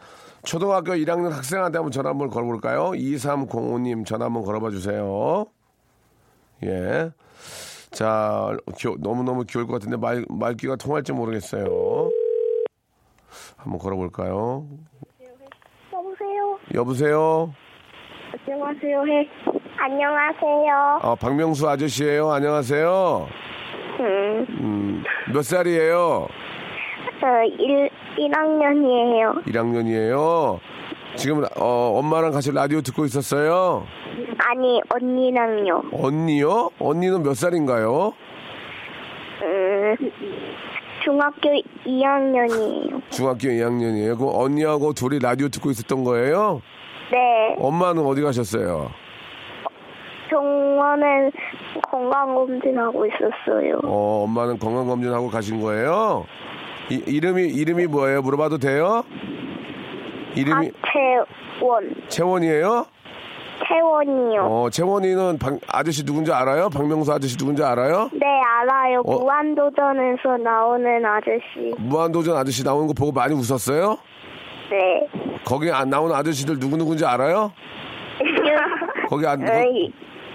초등학교 0.43 0.93
1학년 0.93 1.29
학생한테 1.29 1.77
한번 1.77 1.91
전화 1.91 2.09
한번 2.09 2.29
걸어볼까요? 2.29 2.91
2305님 2.91 4.05
전화 4.05 4.25
한번 4.25 4.43
걸어봐 4.43 4.71
주세요. 4.71 5.45
예. 6.63 7.11
자, 7.91 8.55
귀여- 8.77 8.95
너무너무 8.99 9.43
귀여울 9.45 9.67
것 9.67 9.73
같은데 9.73 9.97
말, 9.97 10.25
말귀가 10.29 10.75
통할지 10.77 11.11
모르겠어요. 11.11 12.09
한번 13.57 13.79
걸어볼까요? 13.79 14.65
여보세요. 15.93 16.59
여보세요? 16.73 17.53
안녕하세요. 18.31 19.05
해. 19.07 19.27
안녕하세요. 19.77 20.99
아, 21.01 21.15
박명수 21.19 21.67
아저씨예요. 21.67 22.29
안녕하세요. 22.31 23.27
음, 24.01 24.45
음, 24.49 25.03
몇 25.33 25.41
살이에요? 25.43 26.27
어, 27.21 27.43
1, 27.57 27.89
1학년이에요. 28.17 29.45
1학년이에요. 29.45 30.59
지금 31.15 31.43
어, 31.57 31.99
엄마랑 31.99 32.31
같이 32.31 32.51
라디오 32.53 32.81
듣고 32.81 33.05
있었어요. 33.05 33.85
아니, 34.37 34.79
언니랑요. 34.89 35.83
언니요? 35.91 36.69
언니는 36.79 37.23
몇 37.23 37.33
살인가요? 37.35 38.13
음, 39.41 39.95
중학교 41.03 41.49
2학년이에요. 41.85 43.01
중학교 43.09 43.47
2학년이에요. 43.47 44.17
그럼 44.17 44.33
언니하고 44.35 44.93
둘이 44.93 45.19
라디오 45.19 45.49
듣고 45.49 45.71
있었던 45.71 46.03
거예요? 46.03 46.61
네, 47.11 47.55
엄마는 47.59 48.05
어디 48.05 48.21
가셨어요? 48.21 48.89
병원에 50.29 51.31
건강검진하고 51.89 53.05
있었어요. 53.07 53.79
어, 53.83 54.23
엄마는 54.25 54.59
건강검진하고 54.59 55.29
가신 55.29 55.59
거예요? 55.59 56.25
이, 56.91 57.01
이름이, 57.07 57.47
이름이 57.47 57.87
뭐예요? 57.87 58.21
물어봐도 58.21 58.57
돼요? 58.59 59.03
이름이 60.35 60.71
박채원. 60.71 61.95
채원이에요? 62.09 62.85
채원이요. 63.67 64.41
어, 64.45 64.69
채원이는 64.69 65.37
박- 65.39 65.59
아저씨 65.67 66.05
누군지 66.05 66.31
알아요? 66.31 66.69
박명수 66.69 67.11
아저씨 67.11 67.35
누군지 67.37 67.63
알아요? 67.63 68.09
네, 68.13 68.25
알아요. 68.61 69.01
어? 69.05 69.19
무한도전에서 69.19 70.37
나오는 70.43 71.05
아저씨. 71.05 71.73
무한도전 71.77 72.37
아저씨 72.37 72.63
나오는 72.63 72.87
거 72.87 72.93
보고 72.93 73.11
많이 73.11 73.33
웃었어요? 73.35 73.97
네. 74.69 75.07
거기 75.43 75.71
안 75.71 75.89
나오는 75.89 76.15
아저씨들 76.15 76.57
누구누군지 76.59 77.05
알아요? 77.05 77.51
거기 79.09 79.25
안, 79.25 79.43
거, 79.43 79.51
음, 79.51 79.91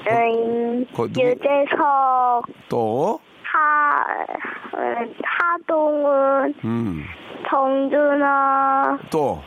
음, 0.08 0.86
거 0.94 1.06
누구- 1.06 1.20
유재석, 1.22 2.42
또, 2.68 3.20
하, 3.42 4.04
음, 4.76 5.14
하동은, 5.22 6.54
음, 6.64 7.04
정준아, 7.48 8.98
또. 9.10 9.40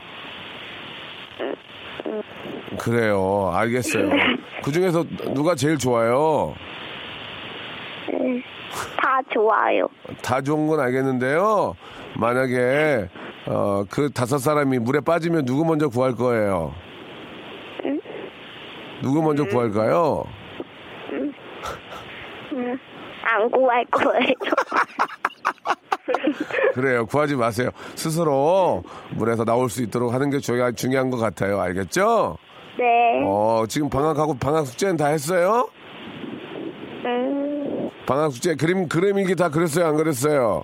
그래요. 2.80 3.52
알겠어요. 3.54 4.10
그 4.64 4.72
중에서 4.72 5.04
누가 5.34 5.56
제일 5.56 5.78
좋아요? 5.78 6.54
다 9.02 9.20
좋아요. 9.34 9.88
다 10.24 10.42
좋은 10.42 10.68
건 10.68 10.80
알겠는데요. 10.80 11.76
만약에, 12.16 13.10
어, 13.50 13.84
그 13.90 14.10
다섯 14.12 14.38
사람이 14.40 14.80
물에 14.80 15.00
빠지면 15.02 15.46
누구 15.46 15.64
먼저 15.66 15.88
구할 15.90 16.14
거예요? 16.16 16.74
누구 19.02 19.22
먼저 19.22 19.46
구할까요? 19.46 20.24
안 23.24 23.52
구할 23.52 23.86
거예요. 23.86 24.34
그래요. 26.74 27.06
구하지 27.06 27.36
마세요. 27.36 27.70
스스로 27.96 28.84
물에서 29.12 29.46
나올 29.46 29.70
수 29.70 29.84
있도록 29.84 30.14
하는 30.14 30.30
게 30.30 30.38
중요- 30.40 30.72
중요한 30.76 31.10
것 31.12 31.18
같아요. 31.18 31.60
알겠죠? 31.60 32.38
네. 32.78 33.24
어, 33.26 33.66
지금 33.68 33.90
방학하고 33.90 34.36
방학 34.38 34.66
숙제는 34.66 34.98
다 34.98 35.08
했어요? 35.08 35.70
음, 37.06 37.90
방학 38.06 38.32
숙제 38.32 38.56
그림 38.56 38.88
그림 38.88 39.18
일기 39.20 39.36
다 39.36 39.50
그렸어요? 39.50 39.86
안 39.88 39.96
그렸어요? 39.98 40.64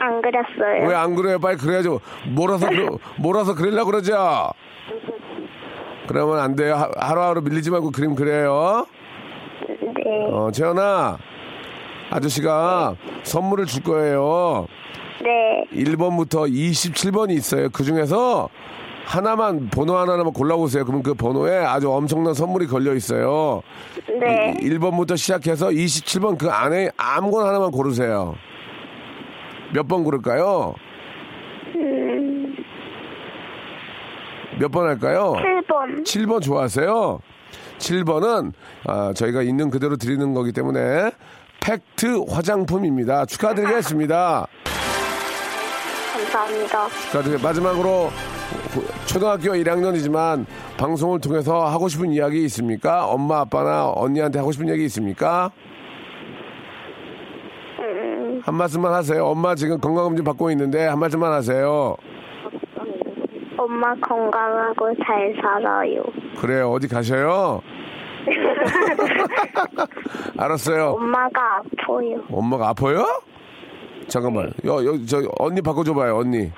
안 0.00 0.22
그렸어요. 0.22 0.88
왜 0.88 0.94
안 0.94 1.14
그래요? 1.14 1.38
빨리 1.38 1.56
그래야죠. 1.56 2.00
몰아서 2.28 2.68
그려, 2.68 2.88
몰아서 3.18 3.54
그리려고 3.54 3.90
그러죠. 3.90 4.50
그러면 6.06 6.38
안 6.40 6.56
돼요. 6.56 6.74
하- 6.74 6.90
하루하루 6.96 7.42
밀리지 7.42 7.70
말고 7.70 7.90
그림 7.90 8.14
그래요. 8.14 8.86
네. 9.68 10.26
어, 10.32 10.50
재현아. 10.50 11.18
아저씨가 12.10 12.94
선물을 13.24 13.66
줄 13.66 13.82
거예요. 13.82 14.66
네. 15.22 15.64
1번부터 15.82 16.50
27번이 16.50 17.32
있어요. 17.32 17.68
그 17.70 17.84
중에서 17.84 18.48
하나만 19.04 19.68
번호 19.70 19.96
하나만 19.98 20.32
골라보세요. 20.32 20.84
그러면 20.84 21.02
그 21.02 21.12
번호에 21.14 21.58
아주 21.58 21.90
엄청난 21.90 22.32
선물이 22.34 22.66
걸려 22.66 22.94
있어요. 22.94 23.62
네. 24.20 24.54
1번부터 24.60 25.16
시작해서 25.18 25.68
27번 25.68 26.38
그 26.38 26.48
안에 26.50 26.90
아무거나 26.96 27.48
하나만 27.48 27.70
고르세요. 27.70 28.34
몇 29.74 29.86
번 29.86 30.04
고를까요? 30.04 30.74
음, 31.76 32.56
몇번 34.58 34.86
할까요? 34.88 35.34
7번. 35.36 36.04
7번 36.04 36.42
좋아하세요? 36.42 37.20
7번은 37.78 38.52
아, 38.86 39.12
저희가 39.14 39.42
있는 39.42 39.70
그대로 39.70 39.96
드리는 39.96 40.34
거기 40.34 40.52
때문에 40.52 41.10
팩트 41.60 42.24
화장품입니다. 42.28 43.26
축하드리겠습니다. 43.26 44.46
감사합니다. 46.12 46.88
축하드리 46.88 47.42
마지막으로 47.42 48.10
초등학교 49.06 49.50
1학년이지만 49.52 50.46
방송을 50.76 51.20
통해서 51.20 51.66
하고 51.66 51.88
싶은 51.88 52.10
이야기 52.12 52.44
있습니까? 52.46 53.06
엄마 53.06 53.40
아빠나 53.40 53.90
언니한테 53.90 54.38
하고 54.38 54.50
싶은 54.50 54.68
얘기 54.70 54.84
있습니까? 54.86 55.50
음, 58.48 58.48
한 58.48 58.54
말씀만 58.54 58.92
하세요. 58.92 59.26
엄마 59.26 59.54
지금 59.54 59.78
건강검진 59.78 60.24
받고 60.24 60.50
있는데 60.52 60.86
한 60.86 60.98
말씀만 60.98 61.32
하세요. 61.32 61.96
엄마 63.58 63.94
건강하고 63.96 64.94
잘 65.04 65.34
살아요. 65.40 66.02
그래요. 66.38 66.70
어디 66.70 66.88
가셔요? 66.88 67.60
알았어요. 70.38 70.90
엄마가 70.90 71.56
아파요. 71.56 72.22
엄마가 72.30 72.68
아파요? 72.70 73.04
잠깐만. 74.06 74.50
여, 74.64 74.84
여, 74.84 74.98
저, 75.06 75.18
언니 75.38 75.60
바꿔줘봐요, 75.60 76.16
언니. 76.16 76.50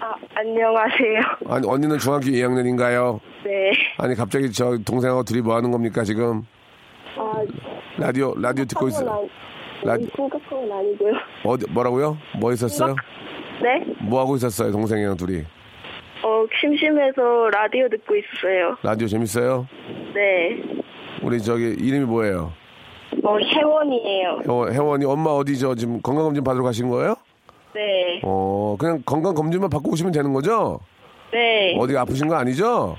아, 0.00 0.14
안녕하세요. 0.34 1.20
아니, 1.48 1.68
언니는 1.68 1.98
중학교 1.98 2.26
2학년인가요? 2.26 3.18
네. 3.44 3.72
아니, 3.98 4.14
갑자기 4.14 4.52
저 4.52 4.76
동생하고 4.84 5.24
둘이 5.24 5.40
뭐 5.40 5.56
하는 5.56 5.70
겁니까, 5.70 6.04
지금? 6.04 6.42
아, 7.16 7.32
라디오, 7.98 8.34
라디오 8.36 8.64
듣고 8.64 8.88
있어요. 8.88 9.26
라디, 9.84 10.08
심각한 10.14 10.40
건 10.68 10.72
아니고요. 10.78 11.12
어디, 11.44 11.66
뭐라고요? 11.70 12.16
뭐 12.38 12.52
있었어요? 12.52 12.94
네? 13.62 13.84
뭐 14.00 14.20
하고 14.20 14.36
있었어요, 14.36 14.70
동생이랑 14.72 15.16
둘이? 15.16 15.42
어, 16.24 16.46
심심해서 16.60 17.50
라디오 17.52 17.88
듣고 17.88 18.14
있어요. 18.16 18.76
라디오 18.82 19.08
재밌어요? 19.08 19.66
네. 20.14 20.62
우리 21.22 21.40
저기, 21.40 21.64
이름이 21.78 22.04
뭐예요? 22.04 22.52
어, 23.24 23.36
혜원이에요. 23.38 24.40
혜원, 24.46 24.72
혜원이 24.72 25.04
엄마 25.04 25.30
어디 25.30 25.58
저 25.58 25.74
지금 25.74 26.00
건강검진 26.00 26.44
받으러 26.44 26.62
가신 26.64 26.88
거예요? 26.88 27.14
네. 27.74 28.20
어, 28.24 28.76
그냥 28.78 29.02
건강검진만 29.04 29.68
받고 29.70 29.90
오시면 29.92 30.12
되는 30.12 30.32
거죠? 30.32 30.78
네. 31.32 31.74
어디 31.78 31.96
아프신 31.96 32.28
거 32.28 32.36
아니죠? 32.36 32.96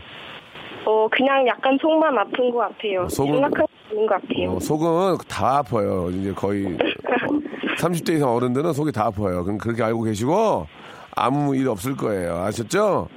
어, 0.85 1.07
그냥 1.09 1.47
약간 1.47 1.77
속만 1.81 2.17
아픈 2.17 2.49
것 2.51 2.57
같아요. 2.59 3.05
속은- 3.07 3.25
심각한 3.33 3.65
건 3.89 3.91
아닌 3.91 4.05
것 4.07 4.21
같아요. 4.21 4.51
어, 4.51 4.59
속은 4.59 5.17
다 5.27 5.57
아파요. 5.57 6.09
이제 6.11 6.31
거의 6.33 6.77
30대 7.77 8.15
이상 8.15 8.29
어른들은 8.33 8.73
속이 8.73 8.91
다 8.91 9.05
아파요. 9.05 9.43
그럼 9.43 9.57
그렇게 9.57 9.83
알고 9.83 10.03
계시고 10.03 10.67
아무 11.15 11.55
일 11.55 11.67
없을 11.69 11.95
거예요. 11.95 12.37
아셨죠? 12.43 13.07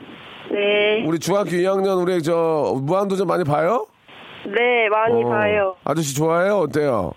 네. 0.51 1.05
우리 1.07 1.19
중학교 1.19 1.51
2학년 1.51 2.03
우리 2.03 2.23
저 2.23 2.75
무한도전 2.83 3.27
많이 3.27 3.45
봐요? 3.45 3.87
네, 4.47 4.89
많이 4.89 5.25
어, 5.25 5.29
봐요. 5.29 5.77
아저씨 5.85 6.15
좋아해요? 6.15 6.59
어때요? 6.59 7.13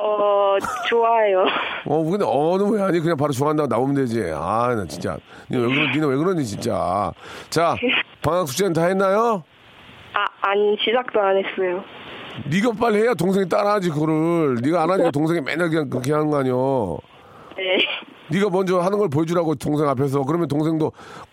어, 0.00 0.56
좋아요. 0.88 1.44
어, 1.86 2.04
근데 2.04 2.24
어느 2.28 2.62
왜 2.74 2.82
아니 2.82 3.00
그냥 3.00 3.16
바로 3.16 3.32
좋아한다고 3.32 3.66
나오면 3.68 3.94
되지. 3.96 4.30
아, 4.34 4.74
나 4.76 4.84
진짜. 4.86 5.16
니네 5.50 5.62
왜, 5.66 5.74
그러, 5.74 5.86
니네 5.90 6.06
왜 6.06 6.16
그러니 6.16 6.44
진짜. 6.44 7.12
자, 7.50 7.74
방학 8.22 8.46
숙제는 8.46 8.74
다 8.74 8.84
했나요? 8.84 9.42
아, 10.14 10.24
아니, 10.50 10.76
시작도 10.84 11.20
안 11.20 11.36
했어요. 11.36 11.82
네가 12.46 12.72
빨리 12.78 12.98
해야 13.02 13.14
동생이 13.14 13.48
따라하지 13.48 13.90
그거를. 13.90 14.56
네가 14.62 14.82
안 14.82 14.90
하니까 14.90 15.10
동생이 15.10 15.40
맨날 15.40 15.68
그냥 15.68 15.88
그렇게 15.88 16.12
하는 16.12 16.30
거 16.30 16.38
아니여. 16.38 16.98
네. 17.56 17.78
네가 18.30 18.50
먼저 18.50 18.78
하는 18.80 18.98
걸 18.98 19.08
보여주라고 19.08 19.54
동생 19.56 19.88
앞에서 19.88 20.22
그러면 20.22 20.48
동생도 20.48 20.92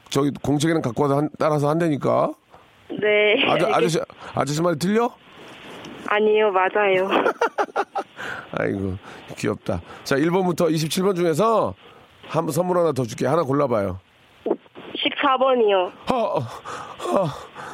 저기 0.09 0.31
공책이랑 0.41 0.81
갖고 0.81 1.03
와서 1.03 1.17
한- 1.17 1.29
따라서 1.37 1.69
한다니까 1.69 2.31
네. 2.89 3.43
아저, 3.47 3.67
아저씨 3.71 3.99
아저씨 4.33 4.61
말이 4.61 4.77
틀려? 4.79 5.09
아니요, 6.07 6.51
맞아요. 6.51 7.09
아이고 8.57 8.95
귀엽다 9.37 9.81
자 10.03 10.15
1번부터 10.15 10.71
27번 10.71 11.15
중에서 11.15 11.73
한 12.27 12.49
선물 12.49 12.77
하나 12.77 12.91
더 12.93 13.03
줄게 13.03 13.27
하나 13.27 13.43
골라봐요 13.43 13.99
14번이요. 14.45 15.91
하, 16.05 16.15
하, 16.15 17.33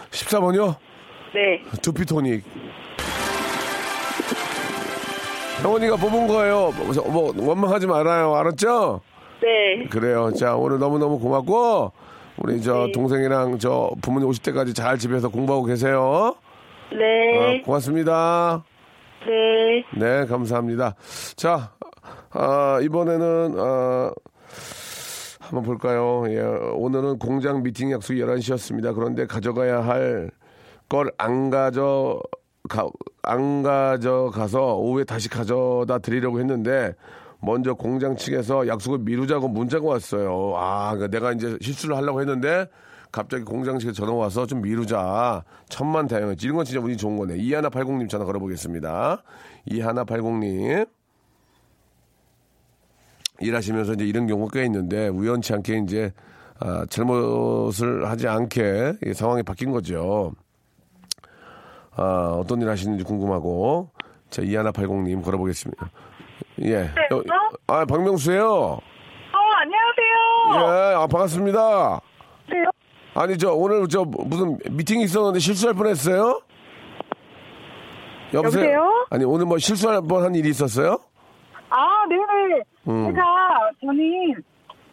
14번이요? 0.10 0.76
네. 1.36 1.62
두피토닉 1.82 2.44
형원이가 5.62 5.96
뽑은 5.98 6.28
거예요 6.28 6.72
뭐, 6.72 6.94
저, 6.94 7.02
뭐 7.04 7.34
원망하지 7.38 7.88
말아요 7.88 8.36
알았죠? 8.36 9.02
네. 9.42 9.86
그래요 9.90 10.32
자 10.34 10.56
오늘 10.56 10.80
너무너무 10.80 11.20
고맙고 11.20 11.92
우리 12.38 12.62
저 12.62 12.88
네. 12.88 12.92
동생이랑 12.94 13.60
저 13.60 13.92
부모님 14.02 14.28
오실 14.28 14.42
때까지 14.44 14.74
잘 14.74 14.98
집에서 14.98 15.30
공부하고 15.30 15.66
계세요 15.66 16.36
네. 16.92 17.60
어, 17.60 17.62
고맙습니다. 17.64 18.64
네. 19.26 19.84
네, 19.98 20.26
감사합니다. 20.26 20.96
자, 21.38 21.72
아, 22.32 22.80
이번에는, 22.82 23.56
아, 23.58 24.12
한번 25.40 25.64
볼까요? 25.64 26.24
예, 26.28 26.42
오늘은 26.42 27.18
공장 27.20 27.64
미팅 27.64 27.92
약속이 27.94 28.20
11시였습니다. 28.20 28.94
그런데 28.94 29.26
가져가야 29.26 29.86
할 29.86 30.32
걸 30.90 31.10
안 31.18 31.50
가져, 31.50 32.20
가, 32.68 32.86
안 33.24 33.64
가져가서 33.64 34.76
오후에 34.78 35.04
다시 35.04 35.30
가져다 35.30 36.00
드리려고 36.00 36.40
했는데, 36.40 36.94
먼저 37.40 37.74
공장 37.74 38.16
측에서 38.16 38.68
약속을 38.68 39.00
미루자고 39.00 39.48
문자가 39.48 39.88
왔어요. 39.88 40.54
아, 40.56 40.94
그러니까 40.94 41.08
내가 41.08 41.32
이제 41.32 41.58
실수를 41.62 41.96
하려고 41.96 42.20
했는데, 42.22 42.68
갑자기 43.12 43.44
공장 43.44 43.78
측에 43.78 43.92
전화 43.92 44.14
와서 44.14 44.46
좀 44.46 44.62
미루자. 44.62 45.44
천만 45.68 46.08
다행이지. 46.08 46.46
이런 46.46 46.58
건 46.58 46.66
진짜 46.66 46.80
운이 46.80 46.96
좋은 46.98 47.18
거네. 47.18 47.38
이하나 47.38 47.70
80님 47.70 48.08
전화 48.10 48.26
걸어보겠습니다. 48.26 49.22
이하나 49.66 50.06
80님. 50.06 50.88
일하시면서 53.42 53.94
이제 53.94 54.06
이런 54.06 54.28
경우가 54.28 54.52
꽤 54.54 54.66
있는데 54.66 55.08
우연치 55.10 55.54
않게 55.54 55.80
이제 55.80 56.14
아, 56.60 56.86
잘못을 56.90 58.08
하지 58.08 58.28
않게 58.28 58.94
이 59.06 59.14
상황이 59.14 59.44
바뀐 59.44 59.72
거죠. 59.72 60.32
아, 61.96 62.38
어떤 62.40 62.62
일 62.62 62.70
하시는지 62.70 63.04
궁금하고 63.04 63.90
자 64.30 64.42
이하나 64.42 64.72
80님 64.72 65.24
걸어보겠습니다. 65.24 65.90
예. 66.64 66.84
어, 66.84 67.22
아 67.68 67.86
박명수예요. 67.86 68.46
어, 68.46 68.80
안녕하세요. 69.62 70.92
예, 70.92 70.96
아, 70.96 71.08
반갑습니다. 71.08 72.02
네. 72.50 72.64
아니 73.14 73.38
저 73.38 73.54
오늘 73.54 73.88
저 73.90 74.04
무슨 74.06 74.58
미팅이 74.70 75.04
있었는데 75.04 75.40
실수할 75.40 75.76
뻔했어요? 75.76 76.42
여보세요? 78.34 78.64
여보세요? 78.64 79.06
아니 79.10 79.26
오늘 79.26 79.46
뭐 79.46 79.58
실수할 79.58 80.02
뻔한 80.08 80.34
일이 80.36 80.50
있었어요? 80.50 80.98
아, 81.70 82.06
네네. 82.10 82.62
음. 82.90 83.06
제가, 83.14 83.24
저는, 83.80 84.44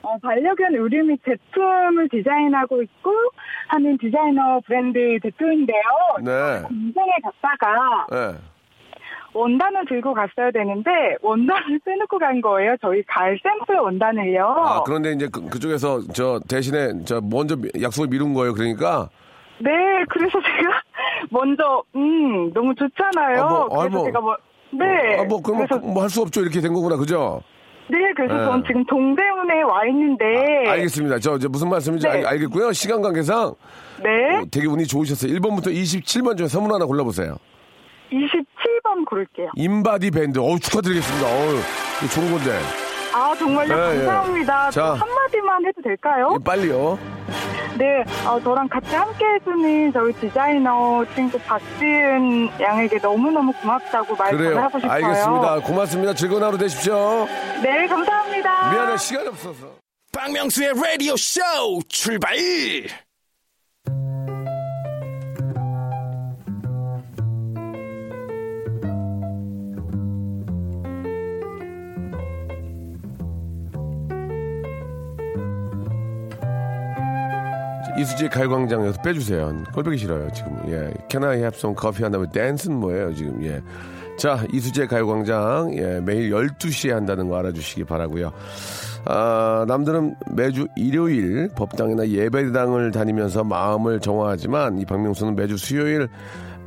어, 0.03 0.17
반려견 0.23 0.75
의류 0.75 1.05
및 1.07 1.19
제품을 1.25 2.09
디자인하고 2.09 2.83
있고, 2.83 3.11
하는 3.69 3.97
디자이너 3.99 4.61
브랜드 4.67 4.99
대표인데요. 5.23 5.83
네. 6.23 6.63
인생에 6.71 7.13
갔다가 7.23 8.07
예. 8.13 8.35
원단을 9.35 9.85
들고 9.87 10.15
갔어야 10.15 10.51
되는데, 10.51 10.91
원단을 11.23 11.79
빼놓고 11.85 12.19
간 12.19 12.41
거예요. 12.41 12.77
저희 12.81 13.03
가을 13.05 13.39
샘플 13.43 13.77
원단을요. 13.77 14.43
아 14.47 14.83
그런데 14.85 15.13
이제 15.13 15.29
그, 15.31 15.49
그쪽에서 15.49 16.01
저 16.15 16.41
대신에 16.49 17.05
저 17.05 17.21
먼저 17.21 17.55
미- 17.57 17.69
약속을 17.81 18.09
미룬 18.09 18.33
거예요. 18.35 18.55
그러니까 18.55 19.09
네, 19.61 19.71
그래서 20.09 20.39
제가 20.41 20.83
먼저, 21.31 21.83
음, 21.95 22.53
너무 22.55 22.75
좋잖아요. 22.75 23.43
아, 23.43 23.49
뭐, 23.51 23.65
아, 23.65 23.79
그래서 23.81 23.97
뭐. 23.99 24.05
제가 24.07 24.21
뭐, 24.21 24.37
네. 24.73 25.19
아 25.21 25.25
뭐 25.25 25.43
그럼 25.43 25.59
그래서, 25.67 25.79
뭐 25.87 26.03
할 26.03 26.09
수 26.11 26.23
없죠. 26.23 26.41
이렇게 26.41 26.61
된 26.61 26.73
거구나. 26.73 26.97
그죠? 26.97 27.43
네, 27.91 28.13
그래서 28.15 28.37
네. 28.37 28.45
전 28.45 28.65
지금 28.67 28.85
동대문에 28.85 29.63
와 29.63 29.87
있는데. 29.87 30.25
알겠습니다. 30.69 31.19
저, 31.21 31.39
저 31.39 31.49
무슨 31.49 31.69
말씀인지 31.71 32.07
네. 32.07 32.13
알, 32.13 32.27
알겠고요. 32.27 32.73
시간 32.73 33.01
관계상 33.01 33.55
네. 34.03 34.37
어, 34.37 34.45
되게 34.51 34.67
운이 34.67 34.87
좋으셨어요. 34.87 35.33
1번부터 35.35 35.69
27번 35.69 36.37
중에 36.37 36.49
선물 36.49 36.73
하나 36.75 36.85
골라보세요. 36.85 37.37
27번 38.13 39.05
고를게요. 39.07 39.51
인바디 39.57 40.11
밴드. 40.11 40.39
어우, 40.39 40.59
축하드리겠습니다. 40.59 41.27
어우, 41.27 41.61
좋은 42.15 42.31
건데. 42.31 42.88
아, 43.19 43.35
정말요? 43.37 43.77
네, 43.77 44.01
예. 44.03 44.05
감사합니다. 44.07 44.71
자. 44.71 44.71
저 44.71 44.85
한마디만 44.95 45.67
해도 45.67 45.83
될까요? 45.83 46.37
예, 46.39 46.45
빨리요. 46.45 46.99
네, 47.77 48.05
어, 48.27 48.41
저랑 48.41 48.69
같이 48.69 48.95
함께 48.95 49.25
해주는 49.35 49.93
저희 49.93 50.13
디자이너 50.15 51.05
친구 51.15 51.39
박지은 51.39 52.49
양에게 52.61 52.99
너무너무 52.99 53.53
고맙다고 53.61 54.17
말 54.17 54.31
그래요. 54.37 54.55
전하고 54.55 54.79
싶어요. 54.81 54.93
알겠습니다. 54.93 55.61
고맙습니다. 55.61 56.15
즐거운 56.15 56.43
하루 56.43 56.59
되십시오. 56.59 57.27
네, 57.63 57.87
감사합니다. 57.87 58.73
미안해, 58.73 58.97
시간이 58.97 59.29
없어서. 59.29 59.67
박명수의 60.13 60.73
라디오 60.75 61.17
쇼 61.17 61.41
출발! 61.89 62.37
이수지 77.99 78.29
가요광장에서 78.29 79.03
빼주세요. 79.03 79.65
꼴보기 79.75 79.97
싫어요, 79.97 80.31
지금. 80.33 80.57
예. 80.69 80.93
Can 81.11 81.25
I 81.25 81.39
have 81.39 81.59
some 81.59 81.77
coffee? 81.79 82.05
한다면 82.05 82.31
댄스는 82.31 82.77
뭐예요, 82.77 83.15
지금. 83.15 83.43
예. 83.45 83.61
자, 84.17 84.45
이수지의 84.53 84.87
가요광장, 84.87 85.75
예. 85.77 86.01
매일 86.01 86.31
12시에 86.31 86.91
한다는 86.91 87.29
거 87.29 87.39
알아주시기 87.39 87.85
바라고요 87.85 88.33
아, 89.05 89.65
남들은 89.67 90.17
매주 90.33 90.69
일요일 90.77 91.49
법당이나 91.57 92.09
예배당을 92.09 92.91
다니면서 92.91 93.43
마음을 93.43 94.01
정화하지만 94.01 94.79
이 94.79 94.85
박명수는 94.85 95.35
매주 95.35 95.57
수요일 95.57 96.09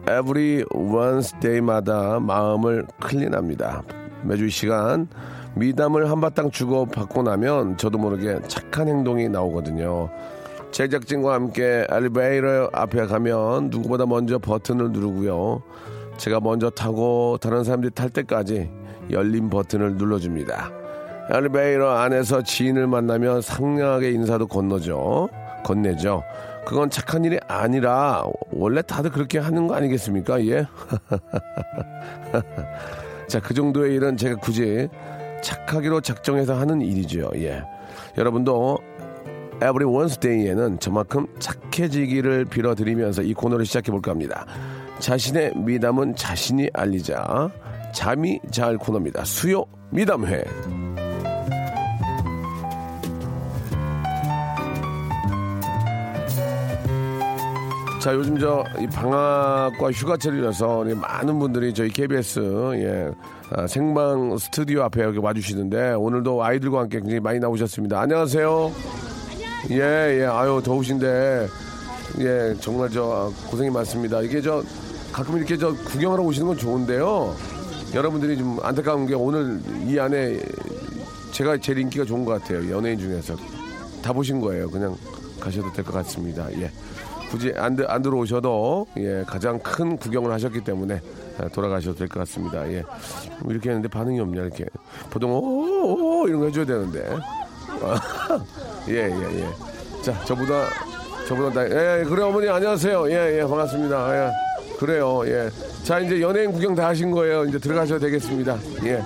every 0.04 0.63
Wednesday마다 0.74 2.20
마음을 2.20 2.86
클린합니다. 3.00 3.84
매주 4.24 4.48
이 4.48 4.50
시간 4.50 5.08
미담을 5.56 6.10
한바탕 6.10 6.52
주고 6.52 6.86
받고 6.86 7.24
나면 7.24 7.78
저도 7.78 7.98
모르게 7.98 8.39
착한 8.48 8.88
행동이 8.88 9.30
나오거든요. 9.30 10.10
제작진과 10.71 11.34
함께 11.34 11.86
엘리베이터 11.89 12.69
앞에 12.71 13.05
가면 13.05 13.69
누구보다 13.69 14.05
먼저 14.05 14.39
버튼을 14.39 14.91
누르고요. 14.91 15.62
제가 16.17 16.39
먼저 16.39 16.69
타고 16.69 17.38
다른 17.41 17.63
사람들이 17.63 17.93
탈 17.93 18.10
때까지 18.10 18.69
열린 19.10 19.49
버튼을 19.49 19.97
눌러줍니다. 19.97 20.71
엘리베이터 21.29 21.89
안에서 21.89 22.41
지인을 22.41 22.88
만나면 22.88 23.41
상냥하게 23.41 24.12
인사도 24.12 24.47
건너죠. 24.47 25.29
건네죠. 25.65 26.23
그건 26.65 26.89
착한 26.89 27.25
일이 27.25 27.39
아니라 27.47 28.23
원래 28.51 28.81
다들 28.81 29.12
그렇게 29.12 29.39
하는 29.39 29.67
거 29.67 29.75
아니겠습니까? 29.75 30.45
예. 30.45 30.65
자, 33.27 33.39
그 33.39 33.53
정도의 33.53 33.95
일은 33.95 34.15
제가 34.15 34.36
굳이 34.36 34.88
착하기로 35.41 36.01
작정해서 36.01 36.55
하는 36.55 36.81
일이죠. 36.81 37.31
예. 37.36 37.63
여러분도 38.17 38.77
에브리 39.62 39.86
원스데이에는 39.86 40.80
저만큼 40.80 41.28
착해지기를 41.39 42.45
빌어드리면서 42.45 43.21
이 43.21 43.34
코너를 43.34 43.65
시작해 43.65 43.91
볼까 43.91 44.12
합니다. 44.12 44.45
자신의 45.00 45.54
미담은 45.56 46.15
자신이 46.15 46.69
알리자. 46.74 47.50
잠이 47.93 48.39
잘 48.52 48.78
코너입니다. 48.78 49.24
수요 49.26 49.65
미담회. 49.91 50.43
자, 58.02 58.15
요즘 58.15 58.39
저이 58.39 58.88
방학과 58.88 59.91
휴가철이라서 59.91 60.86
많은 60.95 61.38
분들이 61.38 61.71
저희 61.71 61.89
KBS 61.89 62.71
예, 62.74 63.12
아, 63.52 63.67
생방 63.67 64.36
스튜디오 64.39 64.82
앞에 64.84 65.04
여기 65.04 65.19
와주시는데 65.19 65.91
오늘도 65.91 66.43
아이들과 66.43 66.80
함께 66.80 66.97
굉장히 67.00 67.19
많이 67.19 67.38
나오셨습니다. 67.38 68.02
안녕하세요. 68.02 69.11
예, 69.71 70.19
예, 70.21 70.25
아유 70.25 70.62
더우신데 70.63 71.47
예, 72.19 72.55
정말 72.60 72.89
저 72.89 73.31
고생이 73.49 73.69
많습니다. 73.69 74.21
이게 74.21 74.41
저 74.41 74.63
가끔 75.12 75.38
이렇게 75.38 75.57
저 75.57 75.73
구경하러 75.73 76.23
오시는 76.23 76.47
건 76.47 76.57
좋은데요. 76.57 77.36
여러분들이 77.93 78.38
좀 78.38 78.57
안타까운 78.62 79.05
게 79.07 79.13
오늘 79.15 79.60
이 79.88 79.97
안에 79.99 80.39
제가 81.31 81.57
제일 81.57 81.79
인기가 81.79 82.03
좋은 82.05 82.25
것 82.25 82.41
같아요. 82.41 82.69
연예인 82.75 82.97
중에서 82.99 83.36
다 84.01 84.12
보신 84.13 84.41
거예요. 84.41 84.69
그냥 84.69 84.95
가셔도 85.39 85.71
될 85.73 85.84
것 85.86 85.93
같습니다. 85.93 86.51
예. 86.60 86.69
굳이 87.29 87.53
안, 87.55 87.75
들- 87.77 87.89
안 87.89 88.01
들어오셔도 88.01 88.88
예, 88.97 89.23
가장 89.25 89.57
큰 89.60 89.95
구경을 89.97 90.31
하셨기 90.34 90.62
때문에 90.65 90.99
아, 91.39 91.47
돌아가셔도 91.47 91.95
될 91.97 92.07
것 92.10 92.19
같습니다. 92.21 92.69
예. 92.71 92.84
뭐 93.39 93.51
이렇게 93.53 93.69
했는데 93.69 93.88
반응이 93.88 94.19
없냐 94.19 94.41
이렇게 94.41 94.65
보통 95.10 95.31
오 95.31 95.38
오 95.38 96.21
오 96.23 96.27
이런 96.27 96.41
거 96.41 96.45
해줘야 96.47 96.65
되는데 96.65 97.17
예예 98.88 99.10
예, 99.10 99.39
예. 99.41 100.02
자 100.04 100.13
저보다 100.26 100.67
저보다 101.28 101.54
나 101.54 101.70
예, 101.70 102.00
예, 102.02 102.04
그래 102.04 102.24
어머니 102.24 102.50
안녕하세요. 102.50 103.10
예 103.12 103.39
예 103.39 103.41
반갑습니다. 103.41 104.15
예 104.28 104.32
그래요 104.78 105.22
예 105.28 105.50
자 105.84 106.00
이제 106.00 106.22
연예인 106.22 106.52
구경 106.52 106.76
다 106.76 106.88
하신 106.89 107.10
거예요. 107.12 107.44
이제 107.46 107.58
들어가셔도 107.58 108.00
되겠습니다. 108.02 108.56
예. 108.86 109.02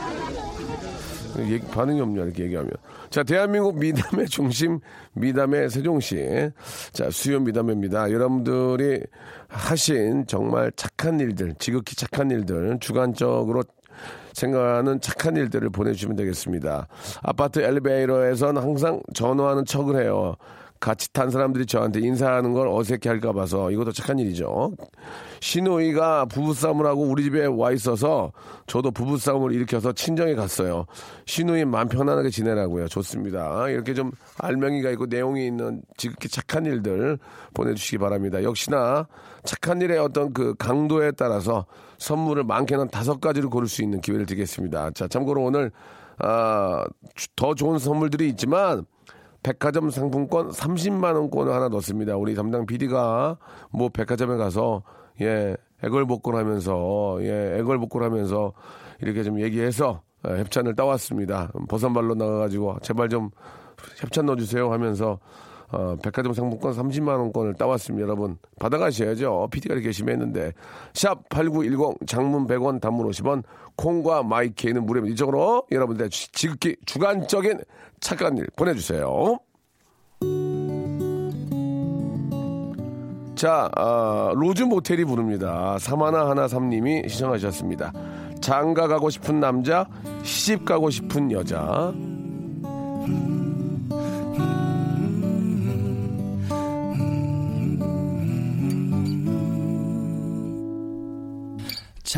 얘기- 1.39 1.65
반응이 1.67 1.99
없냐 2.01 2.23
이렇게 2.23 2.43
얘기하면. 2.43 2.71
자 3.09 3.23
대한민국 3.23 3.77
미담의 3.79 4.27
중심 4.29 4.79
미담의 5.13 5.69
세종시. 5.69 6.49
자 6.91 7.09
수요 7.11 7.39
미담입니다. 7.39 8.11
여러분들이 8.11 9.01
하신 9.47 10.25
정말 10.27 10.71
착한 10.75 11.19
일들 11.19 11.55
지극히 11.59 11.95
착한 11.95 12.29
일들 12.31 12.77
주관적으로 12.81 13.63
생각하는 14.35 15.01
착한 15.01 15.35
일들을 15.35 15.69
보내주시면 15.69 16.15
되겠습니다. 16.17 16.87
아파트 17.23 17.59
엘리베이터에선 17.59 18.57
항상 18.57 19.01
전화하는 19.13 19.65
척을 19.65 20.01
해요 20.01 20.35
같이 20.79 21.11
탄 21.13 21.29
사람들이 21.31 21.65
저한테 21.65 21.99
인사하는 22.01 22.53
걸 22.53 22.67
어색해 22.67 23.07
할까 23.09 23.31
봐서 23.33 23.71
이것도 23.71 23.91
착한 23.91 24.19
일이죠. 24.19 24.73
신우이가 25.39 26.25
부부싸움을 26.25 26.85
하고 26.85 27.03
우리 27.03 27.23
집에 27.23 27.45
와 27.45 27.71
있어서 27.71 28.31
저도 28.67 28.91
부부싸움을 28.91 29.51
일으켜서 29.53 29.91
친정에 29.93 30.35
갔어요. 30.35 30.85
신우이 31.25 31.65
마음 31.65 31.87
편안하게 31.87 32.29
지내라고요. 32.29 32.87
좋습니다. 32.87 33.69
이렇게 33.69 33.93
좀 33.93 34.11
알맹이가 34.39 34.91
있고 34.91 35.05
내용이 35.07 35.47
있는 35.47 35.81
지극히 35.97 36.27
착한 36.29 36.65
일들 36.65 37.17
보내주시기 37.53 37.97
바랍니다. 37.97 38.43
역시나 38.43 39.07
착한 39.43 39.81
일의 39.81 39.97
어떤 39.99 40.33
그 40.33 40.55
강도에 40.55 41.11
따라서 41.11 41.65
선물을 41.97 42.43
많게는 42.43 42.89
다섯 42.89 43.19
가지를 43.21 43.49
고를 43.49 43.67
수 43.67 43.81
있는 43.81 44.01
기회를 44.01 44.25
드리겠습니다. 44.25 44.91
자, 44.91 45.07
참고로 45.07 45.43
오늘 45.43 45.71
아, 46.19 46.83
주- 47.15 47.27
더 47.35 47.53
좋은 47.53 47.77
선물들이 47.77 48.29
있지만 48.29 48.85
백화점 49.45 49.91
상품권 49.91 50.49
30만 50.49 51.13
원권을 51.13 51.53
하나 51.53 51.69
넣습니다. 51.69 52.17
우리 52.17 52.33
담당 52.33 52.65
PD가 52.65 53.37
뭐 53.69 53.89
백화점에 53.89 54.37
가서 54.37 54.81
예 55.21 55.55
애걸복걸 55.83 56.35
하면서 56.35 57.19
예 57.21 57.59
애걸복걸 57.59 58.01
하면서 58.01 58.53
이렇게 59.01 59.21
좀 59.21 59.39
얘기해서 59.39 60.01
예, 60.27 60.39
협찬을 60.39 60.75
따왔습니다. 60.75 61.51
버선발로 61.69 62.15
나가가지고 62.15 62.79
제발 62.81 63.07
좀 63.07 63.29
협찬 63.99 64.25
넣어주세요 64.25 64.73
하면서 64.73 65.19
어, 65.71 65.95
백화점 66.01 66.33
상품권 66.33 66.73
30만 66.73 67.07
원권을 67.19 67.55
따왔습니다. 67.55 68.03
여러분 68.03 68.37
받아가셔야죠. 68.59 69.49
PD가 69.51 69.73
이렇게 69.73 69.87
열심히 69.87 70.11
했는데 70.13 70.51
샵 70.93 71.27
8910 71.29 72.07
장문 72.07 72.47
100원 72.47 72.79
단문 72.79 73.07
50원 73.09 73.43
콩과 73.75 74.23
마이케이는 74.23 74.85
무료입니다. 74.85 75.13
이쪽으로 75.13 75.63
여러분들 75.71 76.09
지- 76.09 76.31
지극히 76.31 76.75
주관적인 76.85 77.59
착한 77.99 78.37
일 78.37 78.47
보내주세요. 78.55 79.39
자, 83.35 83.69
아, 83.75 84.31
로즈 84.33 84.63
모텔이 84.63 85.03
부릅니다. 85.03 85.77
사마나 85.79 86.29
하나 86.29 86.47
삼님이 86.47 87.03
신청하셨습니다. 87.09 87.91
장가 88.39 88.87
가고 88.87 89.09
싶은 89.09 89.39
남자, 89.41 89.85
시집 90.23 90.63
가고 90.63 90.89
싶은 90.89 91.31
여자. 91.31 91.93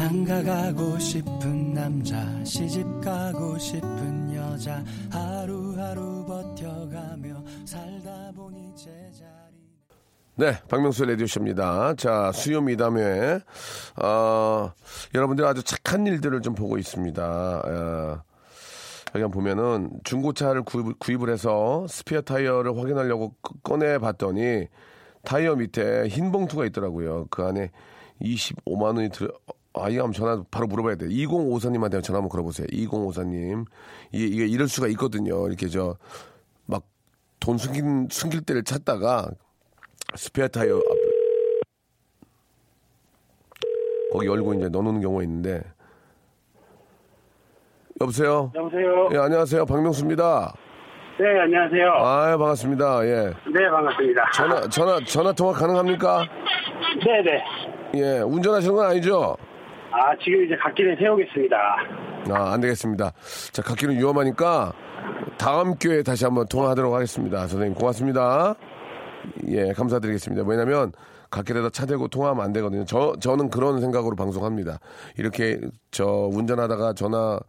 장가 0.02 0.44
가고 0.44 1.00
싶은 1.00 1.74
남자 1.74 2.24
시집 2.44 2.86
가고 3.02 3.58
싶은 3.58 4.32
여자 4.36 4.84
하루하루 5.10 6.24
버텨가며 6.24 7.44
살다 7.66 8.32
보니 8.36 8.76
제자리 8.76 9.58
네, 10.36 10.54
박명수 10.70 11.04
라디오쇼입니다. 11.04 11.96
자, 11.96 12.32
수요 12.32 12.62
미담회. 12.62 13.40
어, 14.04 14.72
여러분들 15.16 15.44
아주 15.46 15.64
착한 15.64 16.06
일들을 16.06 16.44
좀 16.44 16.54
보고 16.54 16.78
있습니다. 16.78 17.62
어, 17.66 18.22
여기 19.16 19.34
보면은 19.34 19.90
중고차를 20.04 20.62
구입, 20.62 21.00
구입을 21.00 21.32
해서 21.32 21.88
스피어 21.90 22.22
타이어를 22.22 22.78
확인하려고 22.78 23.34
꺼- 23.42 23.56
꺼내 23.64 23.98
봤더니 23.98 24.68
타이어 25.26 25.56
밑에 25.56 26.08
흰 26.08 26.32
봉투가 26.32 26.66
있더라고요. 26.68 27.26
그 27.32 27.42
안에 27.44 27.72
25만 28.22 28.96
원이 28.96 29.10
들어 29.10 29.30
아, 29.74 29.90
이거 29.90 30.04
한번 30.04 30.14
전화 30.14 30.44
바로 30.50 30.68
물어봐야 30.68 30.96
돼요. 30.96 31.10
2054님한테 31.10 32.04
전화 32.04 32.18
한번 32.18 32.30
걸어보세요. 32.30 32.68
2054님. 32.68 33.66
이게, 34.12 34.26
이게 34.26 34.46
이럴 34.48 34.68
수가 34.68 34.88
있거든요. 34.90 35.48
이렇게 35.48 35.68
저, 35.68 35.96
막, 36.66 36.84
돈 37.40 37.58
숨긴, 37.58 38.08
숨길 38.10 38.42
때를 38.42 38.64
찾다가 38.64 39.30
스페어 40.16 40.48
타이어 40.48 40.78
앞 40.78 40.84
거기 44.14 44.28
열고 44.28 44.54
이제 44.54 44.70
넣어놓는 44.70 45.02
경우가 45.02 45.24
있는데 45.24 45.62
여보세요? 48.00 48.52
여보세요. 48.56 49.10
예, 49.14 49.18
안녕하세요. 49.18 49.66
박명수입니다. 49.66 50.54
네, 51.20 51.40
안녕하세요. 51.42 51.90
아, 51.94 52.38
반갑습니다. 52.38 53.06
예. 53.06 53.34
네, 53.52 53.70
반갑습니다. 53.72 54.32
전화, 54.34 54.70
전화, 54.70 55.00
전화 55.04 55.34
통화 55.34 55.52
가능합니까? 55.52 56.26
네, 57.06 57.22
네. 57.24 57.44
예, 57.96 58.20
운전하시는 58.20 58.76
건 58.76 58.86
아니죠? 58.86 59.36
아, 60.00 60.16
지금 60.24 60.46
이제 60.46 60.56
갓길에 60.56 60.96
세우겠습니다. 60.96 61.58
아, 62.30 62.54
안 62.54 62.62
되겠습니다. 62.62 63.12
자, 63.52 63.62
갓길은 63.64 63.98
위험하니까 63.98 64.72
다음 65.40 65.76
기회에 65.76 66.04
다시 66.04 66.24
한번 66.24 66.46
통화하도록 66.48 66.94
하겠습니다. 66.94 67.48
선생님, 67.48 67.74
고맙습니다. 67.74 68.54
예, 69.48 69.74
감사드리겠습니다. 69.74 70.44
왜냐면 70.48 70.92
갓길에다 71.32 71.72
차 71.72 71.88
대고 71.88 72.10
통화하면 72.10 72.46
안 72.46 72.54
되거든요. 72.54 72.86
저 72.86 73.16
저는 73.20 73.50
그런 73.50 73.82
생각으로 73.82 74.16
방송합니다. 74.16 74.80
이렇게 75.18 75.60
저 75.90 76.06
운전하다가 76.06 76.94
전화 76.94 77.40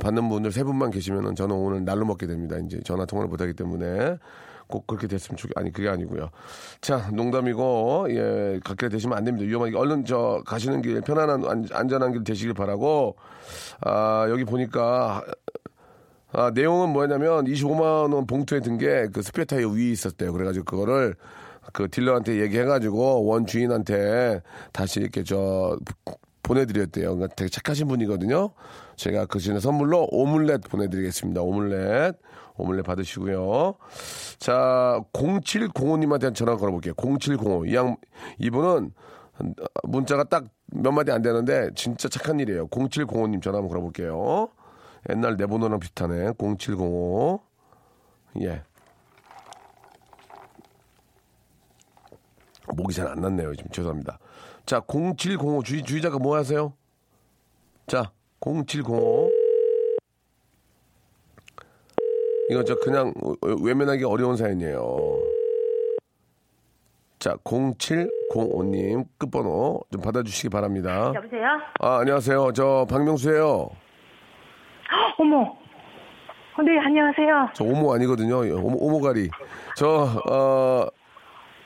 받는 0.00 0.28
분들 0.28 0.52
세 0.52 0.62
분만 0.62 0.90
계시면은 0.90 1.34
저는 1.34 1.54
오늘 1.54 1.84
날로 1.84 2.04
먹게 2.06 2.26
됩니다. 2.26 2.56
이제 2.64 2.78
전화 2.84 3.04
통화를 3.06 3.28
못 3.28 3.40
하기 3.40 3.54
때문에 3.54 4.16
꼭 4.68 4.86
그렇게 4.86 5.06
됐으면 5.08 5.36
좋 5.36 5.48
아니 5.56 5.72
그게 5.72 5.88
아니고요. 5.88 6.28
자, 6.80 7.10
농담이고 7.12 8.06
예, 8.10 8.60
갓길에 8.64 8.88
되시면 8.90 9.16
안 9.18 9.24
됩니다. 9.24 9.46
위험하게 9.46 9.76
얼른 9.76 10.04
저 10.04 10.42
가시는 10.46 10.82
길 10.82 11.00
편안한 11.00 11.44
안, 11.46 11.66
안전한 11.72 12.12
길 12.12 12.22
되시길 12.24 12.54
바라고 12.54 13.16
아, 13.80 14.26
여기 14.30 14.44
보니까 14.44 15.24
아, 16.32 16.50
내용은 16.54 16.90
뭐냐면 16.90 17.46
25만 17.46 18.12
원 18.14 18.26
봉투에 18.26 18.60
든 18.60 18.76
게 18.78 19.08
그 19.12 19.22
스페어 19.22 19.44
타이어 19.46 19.68
위에 19.68 19.90
있었대요. 19.90 20.32
그래가지고 20.32 20.64
그거를 20.66 21.14
그 21.72 21.88
딜러한테 21.90 22.40
얘기해가지고 22.40 23.24
원 23.26 23.46
주인한테 23.46 24.42
다시 24.72 25.00
이렇게 25.00 25.22
저 25.22 25.78
보내드렸대요. 26.42 27.14
그러니까 27.14 27.34
되게 27.34 27.48
착하신 27.50 27.88
분이거든요. 27.88 28.50
제가 28.96 29.26
그 29.26 29.38
전에 29.38 29.60
선물로 29.60 30.08
오믈렛 30.10 30.62
보내드리겠습니다. 30.68 31.42
오믈렛. 31.42 32.16
오믈렛 32.58 32.84
받으시고요. 32.84 33.74
자, 34.38 35.00
0705님한테 35.12 36.34
전화 36.34 36.56
걸어볼게요. 36.56 36.94
0705. 36.94 37.66
이 37.66 37.74
양, 37.74 37.96
이분은 38.38 38.92
문자가 39.84 40.24
딱 40.24 40.44
몇 40.72 40.92
마디 40.92 41.10
안 41.10 41.22
되는데 41.22 41.70
진짜 41.74 42.08
착한 42.08 42.40
일이에요. 42.40 42.68
0705님 42.68 43.42
전화 43.42 43.58
한번 43.58 43.68
걸어볼게요. 43.70 44.48
옛날 45.10 45.36
내 45.36 45.46
번호랑 45.46 45.80
비슷하네. 45.80 46.32
0705. 46.38 47.40
예. 48.42 48.62
목이 52.74 52.94
잘 52.94 53.08
안 53.08 53.20
났네요. 53.20 53.54
지금 53.56 53.70
죄송합니다. 53.70 54.18
자, 54.66 54.82
0705 54.86 55.62
주의, 55.62 55.82
주의자가 55.82 56.18
뭐 56.18 56.36
하세요? 56.36 56.74
자, 57.86 58.12
0705. 58.40 59.30
이거 62.50 62.62
저 62.64 62.74
그냥 62.76 63.12
외면하기 63.62 64.04
어려운 64.04 64.36
사연이에요. 64.36 65.18
자, 67.18 67.34
0705님 67.44 69.04
끝번호 69.18 69.82
좀 69.92 70.00
받아주시기 70.00 70.48
바랍니다. 70.48 71.12
여보세요? 71.14 71.46
아, 71.80 71.98
안녕하세요. 71.98 72.52
저 72.54 72.86
박명수예요. 72.88 73.68
어머. 75.18 75.40
어, 75.40 76.62
네, 76.62 76.78
안녕하세요. 76.78 77.50
저 77.54 77.64
오모 77.64 77.92
아니거든요. 77.94 78.38
오모, 78.38 78.78
오모가리. 78.78 79.28
저, 79.76 80.08
어, 80.30 80.86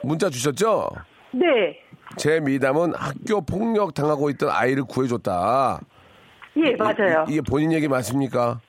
문자 0.03 0.29
주셨죠? 0.31 0.89
네. 1.33 1.79
제 2.17 2.41
미담은 2.41 2.95
학교 2.95 3.41
폭력 3.41 3.95
당하고 3.95 4.31
있던 4.31 4.51
아이를 4.51 4.85
구해줬다. 4.85 5.81
예, 6.57 6.77
맞아요. 6.77 7.25
이, 7.29 7.35
게 7.35 7.41
본인 7.41 7.73
얘기 7.73 7.89
맞습니까? 7.89 8.61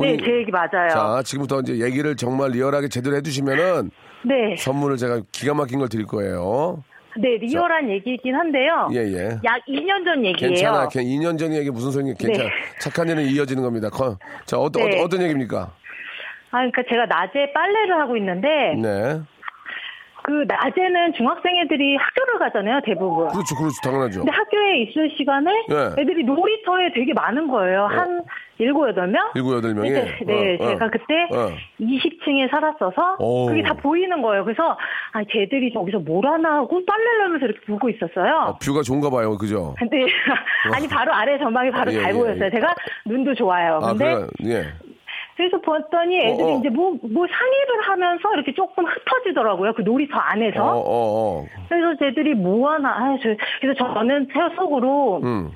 네, 0.00 0.16
제 0.16 0.38
얘기 0.38 0.50
맞아요. 0.50 0.88
자, 0.90 1.22
지금부터 1.24 1.60
이제 1.60 1.78
얘기를 1.84 2.16
정말 2.16 2.50
리얼하게 2.50 2.88
제대로 2.88 3.16
해주시면은 3.16 3.90
네. 4.24 4.56
선물을 4.56 4.96
제가 4.96 5.20
기가 5.32 5.54
막힌 5.54 5.78
걸 5.78 5.88
드릴 5.88 6.06
거예요. 6.06 6.82
네, 7.18 7.36
리얼한 7.38 7.90
얘기이긴 7.90 8.34
한데요. 8.34 8.88
예, 8.92 8.98
예. 8.98 9.28
약 9.44 9.60
2년 9.68 10.04
전 10.04 10.24
얘기예요. 10.24 10.54
괜찮아. 10.54 10.88
그냥 10.88 11.06
2년 11.08 11.38
전 11.38 11.52
얘기 11.54 11.68
무슨 11.70 11.90
소리냐. 11.90 12.14
괜찮아. 12.18 12.48
네. 12.48 12.54
착한 12.80 13.08
일은 13.08 13.24
이어지는 13.24 13.62
겁니다. 13.62 13.88
커- 13.90 14.16
자, 14.46 14.56
어떤, 14.58 14.84
네. 14.84 14.88
어떤, 14.90 15.04
어떤 15.04 15.22
얘기입니까? 15.22 15.72
아, 16.52 16.56
그러니까 16.58 16.82
제가 16.88 17.06
낮에 17.06 17.52
빨래를 17.52 18.00
하고 18.00 18.16
있는데 18.16 18.48
네. 18.80 19.20
그 20.22 20.44
낮에는 20.46 21.14
중학생 21.14 21.56
애들이 21.58 21.96
학교를 21.96 22.38
가잖아요, 22.38 22.80
대부분. 22.84 23.28
그렇죠, 23.28 23.54
그렇죠. 23.56 23.76
당연하죠. 23.82 24.20
근데 24.20 24.32
학교에 24.32 24.82
있을 24.82 25.10
시간에 25.16 25.50
예. 25.70 26.00
애들이 26.02 26.24
놀이터에 26.24 26.92
되게 26.94 27.12
많은 27.12 27.48
거예요. 27.48 27.86
한 27.86 28.22
일곱 28.58 28.88
여덟 28.88 29.08
명? 29.08 29.30
일곱, 29.34 29.54
여덟 29.56 29.74
명이? 29.74 29.90
네, 29.90 30.18
네, 30.26 30.56
어, 30.60 30.64
어. 30.64 30.68
제가 30.68 30.90
그때 30.90 31.14
어. 31.32 31.50
20층에 31.80 32.50
살았어서 32.50 33.16
어우. 33.18 33.46
그게 33.48 33.62
다 33.62 33.72
보이는 33.74 34.20
거예요. 34.20 34.44
그래서 34.44 34.76
아, 35.12 35.22
쟤들이 35.32 35.72
저기서 35.72 36.00
뭘 36.00 36.26
하나 36.26 36.56
하고 36.56 36.84
빨래를 36.84 37.24
하면서 37.24 37.46
이렇게 37.46 37.60
보고 37.66 37.88
있었어요. 37.88 38.34
아, 38.34 38.58
뷰가 38.58 38.82
좋은가 38.82 39.08
봐요. 39.08 39.36
그죠? 39.38 39.74
근데 39.78 39.96
아니 40.74 40.86
바로 40.86 41.12
아래 41.12 41.38
전방이 41.38 41.70
바로 41.70 41.92
예, 41.92 42.02
잘 42.02 42.10
예, 42.10 42.18
보였어요. 42.18 42.44
예. 42.44 42.50
제가 42.50 42.74
눈도 43.06 43.34
좋아요. 43.34 43.80
아, 43.82 43.94
근데 43.94 44.14
그래. 44.42 44.66
예. 45.40 45.48
그래서 45.48 45.60
봤더니 45.60 46.18
애들이 46.18 46.42
어, 46.42 46.54
어. 46.54 46.58
이제 46.58 46.68
뭐, 46.68 46.90
뭐 47.02 47.26
상의를 47.26 47.80
하면서 47.82 48.34
이렇게 48.34 48.52
조금 48.52 48.84
흩어지더라고요. 48.84 49.72
그 49.72 49.82
놀이터 49.82 50.18
안에서. 50.18 50.62
어, 50.62 50.78
어, 50.78 51.40
어. 51.40 51.46
그래서 51.68 51.96
쟤들이 51.98 52.34
뭐 52.34 52.70
하나, 52.70 52.90
아, 52.90 53.18
저, 53.22 53.34
그래서 53.60 53.94
저는 53.94 54.28
제 54.32 54.54
속으로, 54.56 55.20
음. 55.22 55.50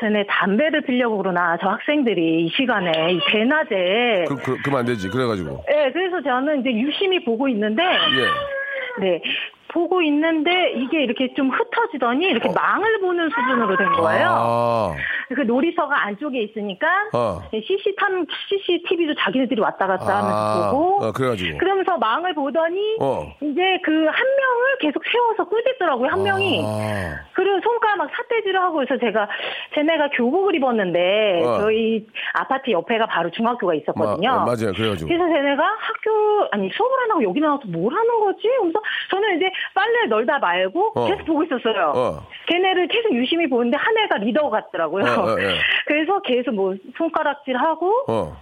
쟤네 0.00 0.26
담배를 0.28 0.82
피려고 0.82 1.18
그러나, 1.18 1.56
저 1.60 1.70
학생들이 1.70 2.46
이 2.46 2.48
시간에, 2.50 3.12
이 3.12 3.20
대낮에. 3.32 4.26
그, 4.28 4.36
그, 4.36 4.56
그러면 4.62 4.80
안 4.80 4.86
되지. 4.86 5.08
그래가지고. 5.08 5.64
네, 5.66 5.90
그래서 5.90 6.22
저는 6.22 6.60
이제 6.60 6.70
유심히 6.72 7.24
보고 7.24 7.48
있는데, 7.48 7.82
예. 7.82 9.00
네. 9.00 9.22
보고 9.68 10.00
있는데 10.02 10.72
이게 10.72 11.02
이렇게 11.02 11.32
좀 11.34 11.50
흩어지더니 11.50 12.26
이렇게 12.26 12.48
망을 12.50 13.00
보는 13.00 13.28
수준으로 13.28 13.76
된 13.76 13.92
거예요. 13.92 14.28
아, 14.30 14.94
그 15.34 15.42
놀이터가 15.42 16.06
안쪽에 16.06 16.40
있으니까 16.42 16.86
어. 17.12 17.40
CC탐, 17.52 18.24
CCTV도 18.48 19.14
자기네들이 19.16 19.60
왔다 19.60 19.86
갔다 19.86 20.18
하면서 20.18 20.68
아, 20.68 20.70
보고 20.70 21.04
어, 21.04 21.12
그래가지고. 21.12 21.58
그러면서 21.58 21.98
망을 21.98 22.34
보더니 22.34 22.96
어. 23.00 23.26
이제 23.42 23.78
그 23.84 24.08
한 24.08 24.26
명을 24.26 24.78
계속 24.80 25.02
세워서 25.04 25.44
꾸짖더라고요 25.48 26.08
한 26.10 26.22
명이 26.22 26.62
아, 26.64 27.20
그리고 27.34 27.60
손가락 27.62 28.08
삿대질을 28.16 28.58
하고 28.60 28.82
있어 28.82 28.96
제가 28.98 29.28
쟤네가 29.74 30.08
교복을 30.14 30.54
입었는데 30.56 31.42
어. 31.44 31.58
저희 31.60 32.06
아파트 32.32 32.70
옆에가 32.70 33.06
바로 33.06 33.30
중학교가 33.30 33.74
있었거든요 33.74 34.28
마- 34.30 34.36
어, 34.42 34.46
맞아요. 34.46 34.72
그래가지고. 34.74 35.08
그래서 35.08 35.26
쟤네가 35.26 35.62
학교 35.62 36.48
아니 36.52 36.70
수업을 36.70 36.96
안 37.04 37.10
하고 37.10 37.22
여기 37.22 37.40
나와서 37.40 37.62
뭘 37.66 37.92
하는 37.92 38.20
거지? 38.20 38.48
그래서 38.60 38.80
저는 39.10 39.36
이제 39.36 39.50
빨래 39.74 40.06
널다 40.08 40.38
말고 40.38 40.92
어. 40.94 41.06
계속 41.06 41.24
보고 41.26 41.44
있었어요. 41.44 41.92
어. 41.94 42.26
걔네를 42.46 42.88
계속 42.88 43.14
유심히 43.14 43.48
보는데 43.48 43.76
한 43.76 43.96
애가 43.98 44.18
리더 44.18 44.50
같더라고요. 44.50 45.04
어, 45.04 45.08
어, 45.08 45.32
어. 45.32 45.36
그래서 45.86 46.20
계속 46.22 46.54
뭐 46.54 46.74
손가락질 46.96 47.56
하고 47.56 47.92
어. 48.08 48.36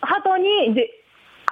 하더니 0.00 0.66
이제 0.68 0.88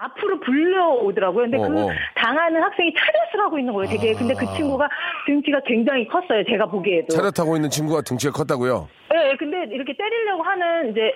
앞으로 0.01 0.41
불려오더라고요. 0.41 1.43
근데 1.51 1.59
어, 1.59 1.61
그 1.61 1.85
어. 1.85 1.89
당하는 2.15 2.63
학생이 2.63 2.93
차렷을 2.95 3.45
하고 3.45 3.59
있는 3.59 3.73
거예요. 3.75 3.91
되게 3.91 4.15
근데 4.15 4.35
그 4.35 4.47
친구가 4.57 4.89
등치가 5.27 5.61
굉장히 5.67 6.07
컸어요. 6.09 6.43
제가 6.45 6.67
보기에도. 6.67 7.09
차렷 7.09 7.33
타고 7.33 7.55
있는 7.57 7.69
친구가 7.69 8.01
등치가 8.03 8.33
컸다고요? 8.33 8.89
네, 9.11 9.37
근데 9.37 9.65
이렇게 9.75 9.93
때리려고 9.95 10.43
하는 10.43 10.91
이제 10.91 11.13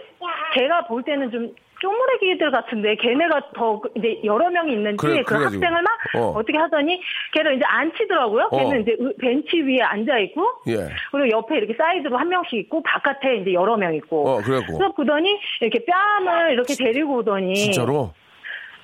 제가 0.54 0.86
볼 0.86 1.02
때는 1.02 1.30
좀 1.30 1.54
쪼무레기들 1.84 2.50
같은데 2.50 2.96
걔네가 2.96 3.50
더 3.54 3.78
그- 3.80 3.90
이제 3.96 4.18
여러 4.24 4.48
명이 4.48 4.72
있는지 4.72 4.96
그래, 4.96 5.22
그. 5.22 5.34
학생을 5.34 5.82
막 5.82 5.92
어. 6.16 6.28
어. 6.30 6.42
떻게 6.42 6.56
하더니 6.56 6.98
걔를 7.32 7.56
이제 7.56 7.64
안 7.66 7.92
치더라고요. 7.94 8.48
어. 8.50 8.56
걔는 8.56 8.82
이제 8.82 8.96
의- 8.98 9.12
벤치 9.20 9.60
위에 9.62 9.82
앉아 9.82 10.18
있고 10.20 10.42
예. 10.68 10.88
그리고 11.12 11.28
옆에 11.36 11.58
이렇게 11.58 11.74
사이드로 11.74 12.16
한 12.16 12.28
명씩 12.28 12.54
있고 12.60 12.82
바깥에 12.82 13.36
이제 13.36 13.52
여러 13.52 13.76
명 13.76 13.94
있고. 13.94 14.26
어, 14.28 14.36
그래갖고. 14.38 14.78
그래서 14.78 14.92
보더니 14.94 15.38
이렇게 15.60 15.84
뺨을 15.84 16.52
이렇게 16.52 16.74
데리고 16.74 17.16
오더니 17.16 17.54
진짜로? 17.54 18.12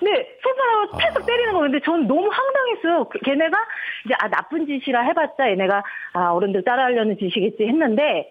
네, 0.03 0.11
손가락으로 0.43 0.99
패스 0.99 1.27
때리는 1.27 1.53
거 1.53 1.59
근데 1.61 1.79
저는 1.81 2.07
너무 2.07 2.27
황당했어요. 2.31 3.05
그- 3.11 3.19
걔네가 3.21 3.59
이제 4.07 4.15
아 4.19 4.29
나쁜 4.29 4.67
짓이라 4.67 5.03
해봤자 5.03 5.51
얘네가 5.51 5.83
아 6.15 6.31
어른들 6.33 6.65
따라하려는 6.65 7.17
짓이겠지 7.19 7.65
했는데 7.67 8.31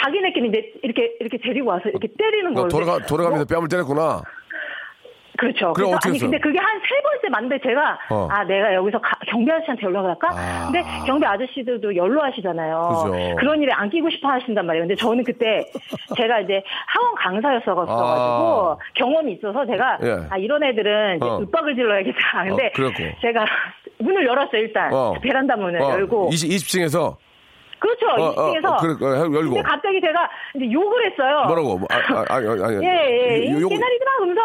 자기네끼리 0.00 0.48
이제 0.48 0.72
이렇게 0.82 1.12
이렇게 1.20 1.38
데리고 1.38 1.70
와서 1.70 1.88
이렇게 1.88 2.08
때리는 2.18 2.52
너 2.54 2.62
거예요. 2.62 2.68
돌아가, 2.68 2.98
돌아가면서 3.06 3.44
뺨을 3.44 3.68
때렸구나. 3.68 4.22
그렇죠. 5.38 5.72
그래서 5.72 5.92
어떻게 5.92 6.08
아니 6.10 6.16
했어요? 6.16 6.30
근데 6.30 6.38
그게 6.42 6.58
한 6.58 6.78
세 6.80 7.00
번째 7.02 7.28
맞는데 7.30 7.58
제가 7.62 7.98
어. 8.10 8.28
아 8.30 8.44
내가 8.44 8.74
여기서 8.74 8.98
가- 9.00 9.16
경비 9.26 9.50
아저씨한테 9.50 9.86
연락할까? 9.86 10.28
아. 10.32 10.64
근데 10.70 10.82
경비 11.06 11.24
아저씨들도 11.24 11.96
연로하시잖아요. 11.96 13.04
그죠. 13.04 13.46
런 13.46 13.62
일에 13.62 13.72
안 13.72 13.88
끼고 13.88 14.10
싶어 14.10 14.28
하신단 14.28 14.66
말이에요. 14.66 14.82
근데 14.82 14.96
저는 14.96 15.24
그때 15.24 15.64
제가 16.16 16.40
이제 16.40 16.62
학원 16.86 17.14
강사였어 17.14 17.74
가지고 17.74 17.98
아. 17.98 18.76
경험이 18.94 19.32
있어서 19.34 19.64
제가 19.64 19.98
예. 20.02 20.16
아 20.28 20.36
이런 20.36 20.62
애들은 20.62 21.16
이제 21.16 21.24
어. 21.26 21.38
윽박을 21.40 21.74
질러야겠다. 21.74 22.44
근데 22.48 22.66
어. 22.66 23.16
제가 23.22 23.44
문을 23.98 24.26
열었어요 24.26 24.60
일단 24.60 24.92
어. 24.92 25.14
베란다 25.22 25.56
문을 25.56 25.80
열고 25.80 26.28
20, 26.32 26.50
20층에서? 26.50 27.16
그렇죠 27.80 28.06
어, 28.08 28.28
어, 28.28 28.52
2층에서 28.52 28.66
어, 28.72 28.76
그래, 28.76 28.92
어, 29.06 29.20
열고. 29.22 29.40
근데 29.54 29.62
갑자기 29.62 30.00
제가 30.00 30.28
이제 30.54 30.70
욕을 30.70 31.10
했어요. 31.10 31.44
뭐라고? 31.46 31.78
뭐, 31.78 31.88
아, 31.90 31.96
아, 31.96 32.24
아, 32.28 32.34
아, 32.34 32.36
아, 32.36 32.72
예, 32.84 32.86
예, 32.86 33.38
이 33.46 33.52
요- 33.52 33.60
요- 33.62 33.68
개나리들아 33.68 34.16
그러면서 34.18 34.40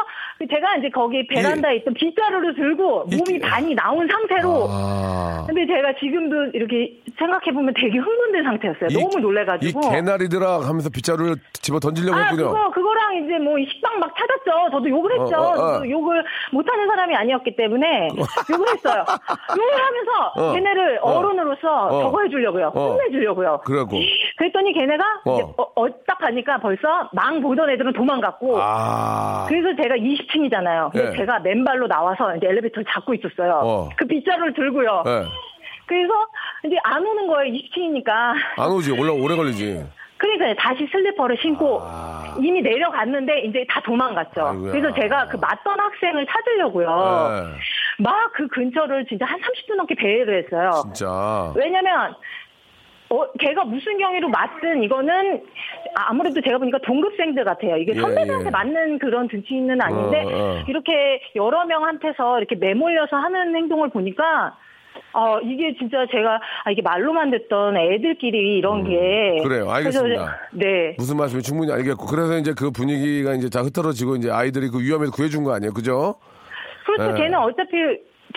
제가 0.50 0.76
이제 0.78 0.90
거기 0.90 1.26
베란다에 1.28 1.76
있던 1.78 1.94
빗자루를 1.94 2.56
들고 2.56 3.06
몸이 3.06 3.40
반이 3.40 3.74
나온 3.76 4.08
상태로 4.08 4.68
아. 4.70 5.44
근데 5.48 5.66
제가 5.68 5.94
지금도 6.00 6.52
이렇게 6.54 6.92
생각해보면 7.18 7.74
되게 7.80 7.98
흥분된 7.98 8.44
상태였어요. 8.44 8.88
이- 8.92 8.94
너무 9.02 9.20
놀래가지고. 9.20 9.80
이 9.80 9.90
개나리들아 9.92 10.60
하면서 10.68 10.90
빗자루를 10.90 11.36
집어 11.54 11.80
던지려고 11.80 12.18
아, 12.18 12.24
했군요. 12.24 12.50
그거, 12.50 12.70
그거랑 12.72 13.16
이제 13.24 13.38
뭐이 13.40 13.66
식빵 13.72 14.00
막 14.00 14.14
찾았죠. 14.18 14.72
저도 14.72 14.90
욕을 14.90 15.12
했죠. 15.20 15.36
어, 15.38 15.42
어, 15.42 15.52
어. 15.52 15.72
저도 15.74 15.90
욕을 15.90 16.24
못하는 16.52 16.88
사람이 16.88 17.16
아니었기 17.16 17.56
때문에 17.56 18.10
욕을 18.52 18.68
했어요. 18.76 19.04
욕을 19.58 19.86
하면서 19.86 20.12
어. 20.36 20.54
걔네를 20.54 21.00
어. 21.02 21.12
어른으로서 21.20 21.88
어. 21.88 22.02
저거 22.04 22.22
해주려고요. 22.24 22.72
어. 22.76 22.90
혼내주려고 22.92 23.25
요. 23.26 23.62
그래갖고. 23.66 23.98
그랬더니 24.38 24.74
걔네가 24.74 25.04
어. 25.26 25.34
이제 25.34 25.44
어, 25.58 25.64
어, 25.76 25.88
딱 26.06 26.20
가니까 26.20 26.58
벌써 26.60 27.10
망 27.14 27.42
보던 27.42 27.70
애들은 27.70 27.94
도망갔고 27.94 28.62
아. 28.62 29.46
그래서 29.48 29.76
제가 29.82 29.96
20층이잖아요. 29.96 30.92
근데 30.92 31.12
예. 31.12 31.18
제가 31.18 31.40
맨발로 31.40 31.88
나와서 31.88 32.36
이제 32.36 32.48
엘리베이터를 32.48 32.86
잡고 32.90 33.14
있었어요. 33.14 33.62
어. 33.64 33.90
그 33.98 34.06
빗자루를 34.06 34.54
들고요. 34.54 35.04
예. 35.08 35.24
그래서 35.88 36.14
이제 36.66 36.76
안 36.84 37.06
오는 37.06 37.28
거예요. 37.28 37.54
20층이니까. 37.54 38.10
안 38.58 38.72
오지. 38.72 38.92
올라 38.92 39.14
오래 39.14 39.36
걸리지. 39.36 39.86
그러니까 40.18 40.62
다시 40.62 40.88
슬리퍼를 40.92 41.38
신고 41.42 41.80
아. 41.82 42.36
이미 42.40 42.62
내려갔는데 42.62 43.42
이제 43.42 43.66
다 43.70 43.82
도망갔죠. 43.82 44.48
아이고야. 44.48 44.72
그래서 44.72 44.94
제가 44.96 45.28
그 45.28 45.38
맞던 45.38 45.80
학생을 45.80 46.26
찾으려고요. 46.26 46.88
예. 46.88 48.04
막그 48.04 48.48
근처를 48.48 49.06
진짜 49.08 49.26
한 49.26 49.40
30분 49.40 49.76
넘게 49.76 49.96
배회를 49.96 50.44
했어요. 50.44 50.72
진짜. 50.84 51.54
왜냐면 51.56 52.16
어, 53.16 53.32
걔가 53.40 53.64
무슨 53.64 53.98
경위로 53.98 54.30
맞든 54.30 54.84
이거는 54.84 55.42
아무래도 55.96 56.42
제가 56.42 56.58
보니까 56.58 56.80
동급생들 56.80 57.44
같아요. 57.46 57.78
이게 57.78 57.94
예, 57.96 58.00
선배들한테 58.00 58.48
예. 58.48 58.50
맞는 58.50 59.00
그런 59.00 59.28
등치는 59.28 59.82
아닌데 59.82 60.24
어, 60.24 60.38
어. 60.38 60.64
이렇게 60.68 61.22
여러 61.36 61.66
명한테서 61.66 62.40
이렇게 62.40 62.56
매몰려서 62.56 63.16
하는 63.16 63.56
행동을 63.56 63.90
보니까 63.90 64.58
어 65.14 65.40
이게 65.42 65.76
진짜 65.78 66.06
제가 66.12 66.40
아 66.64 66.72
이게 66.72 66.82
말로만 66.82 67.32
듣던 67.32 67.78
애들끼리 67.78 68.58
이런 68.58 68.84
게 68.84 69.38
음, 69.40 69.44
그래요. 69.44 69.66
그래서 69.66 69.72
알겠습니다. 69.72 70.40
네. 70.54 70.96
무슨 70.98 71.18
말씀인지 71.18 71.48
충분히 71.48 71.72
알겠고 71.72 72.06
그래서 72.06 72.38
이제 72.38 72.54
그 72.58 72.72
분위기가 72.72 73.34
이제 73.34 73.50
다 73.50 73.62
흐트러지고 73.62 74.18
이제 74.18 74.30
아이들이 74.32 74.70
그 74.70 74.82
위험에서 74.82 75.12
구해준 75.12 75.44
거 75.44 75.54
아니에요, 75.54 75.74
그죠? 75.74 76.16
그렇죠. 76.86 77.12
네. 77.14 77.22
걔는 77.22 77.40
어차피 77.40 77.76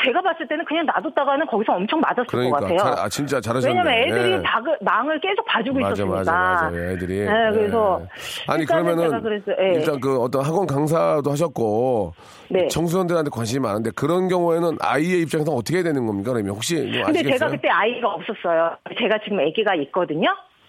제가 0.04 0.20
봤을 0.22 0.46
때는 0.46 0.64
그냥 0.64 0.86
놔뒀다가는 0.86 1.46
거기서 1.46 1.72
엄청 1.74 2.00
맞았을 2.00 2.24
그러니까 2.26 2.56
것 2.58 2.62
같아요. 2.62 2.78
잘- 2.78 3.04
아 3.04 3.08
진짜 3.08 3.40
잘하셨네. 3.40 3.72
왜냐면 3.74 3.92
애들이 3.94 4.32
예. 4.32 4.36
막을, 4.38 4.78
망을 4.80 5.20
계속 5.20 5.44
봐주고 5.46 5.78
맞아, 5.80 5.92
있었으니까. 5.94 6.16
맞아, 6.16 6.32
맞아. 6.32 6.76
애들이. 6.76 7.20
네, 7.20 7.50
그래서 7.52 8.00
예. 8.02 8.52
아니 8.52 8.64
그러면은 8.64 9.22
그랬어요. 9.22 9.56
예. 9.60 9.74
일단 9.74 10.00
그 10.00 10.20
어떤 10.20 10.42
학원 10.44 10.66
강사도 10.66 11.30
하셨고 11.30 12.12
네. 12.50 12.68
청소년들한테 12.68 13.30
관심이 13.30 13.60
많은데 13.60 13.90
그런 13.94 14.28
경우에는 14.28 14.78
아이의 14.80 15.22
입장에서 15.22 15.52
어떻게 15.52 15.76
해야 15.78 15.84
되는 15.84 16.06
겁니까? 16.06 16.32
그러면 16.32 16.54
혹시 16.54 16.76
근데 16.76 17.02
아시겠어요? 17.02 17.38
제가 17.38 17.50
그때 17.50 17.68
아이가 17.68 18.08
없었어요. 18.08 18.76
제가 18.98 19.18
지금 19.24 19.40
아기가 19.40 19.74
있거든요. 19.74 20.28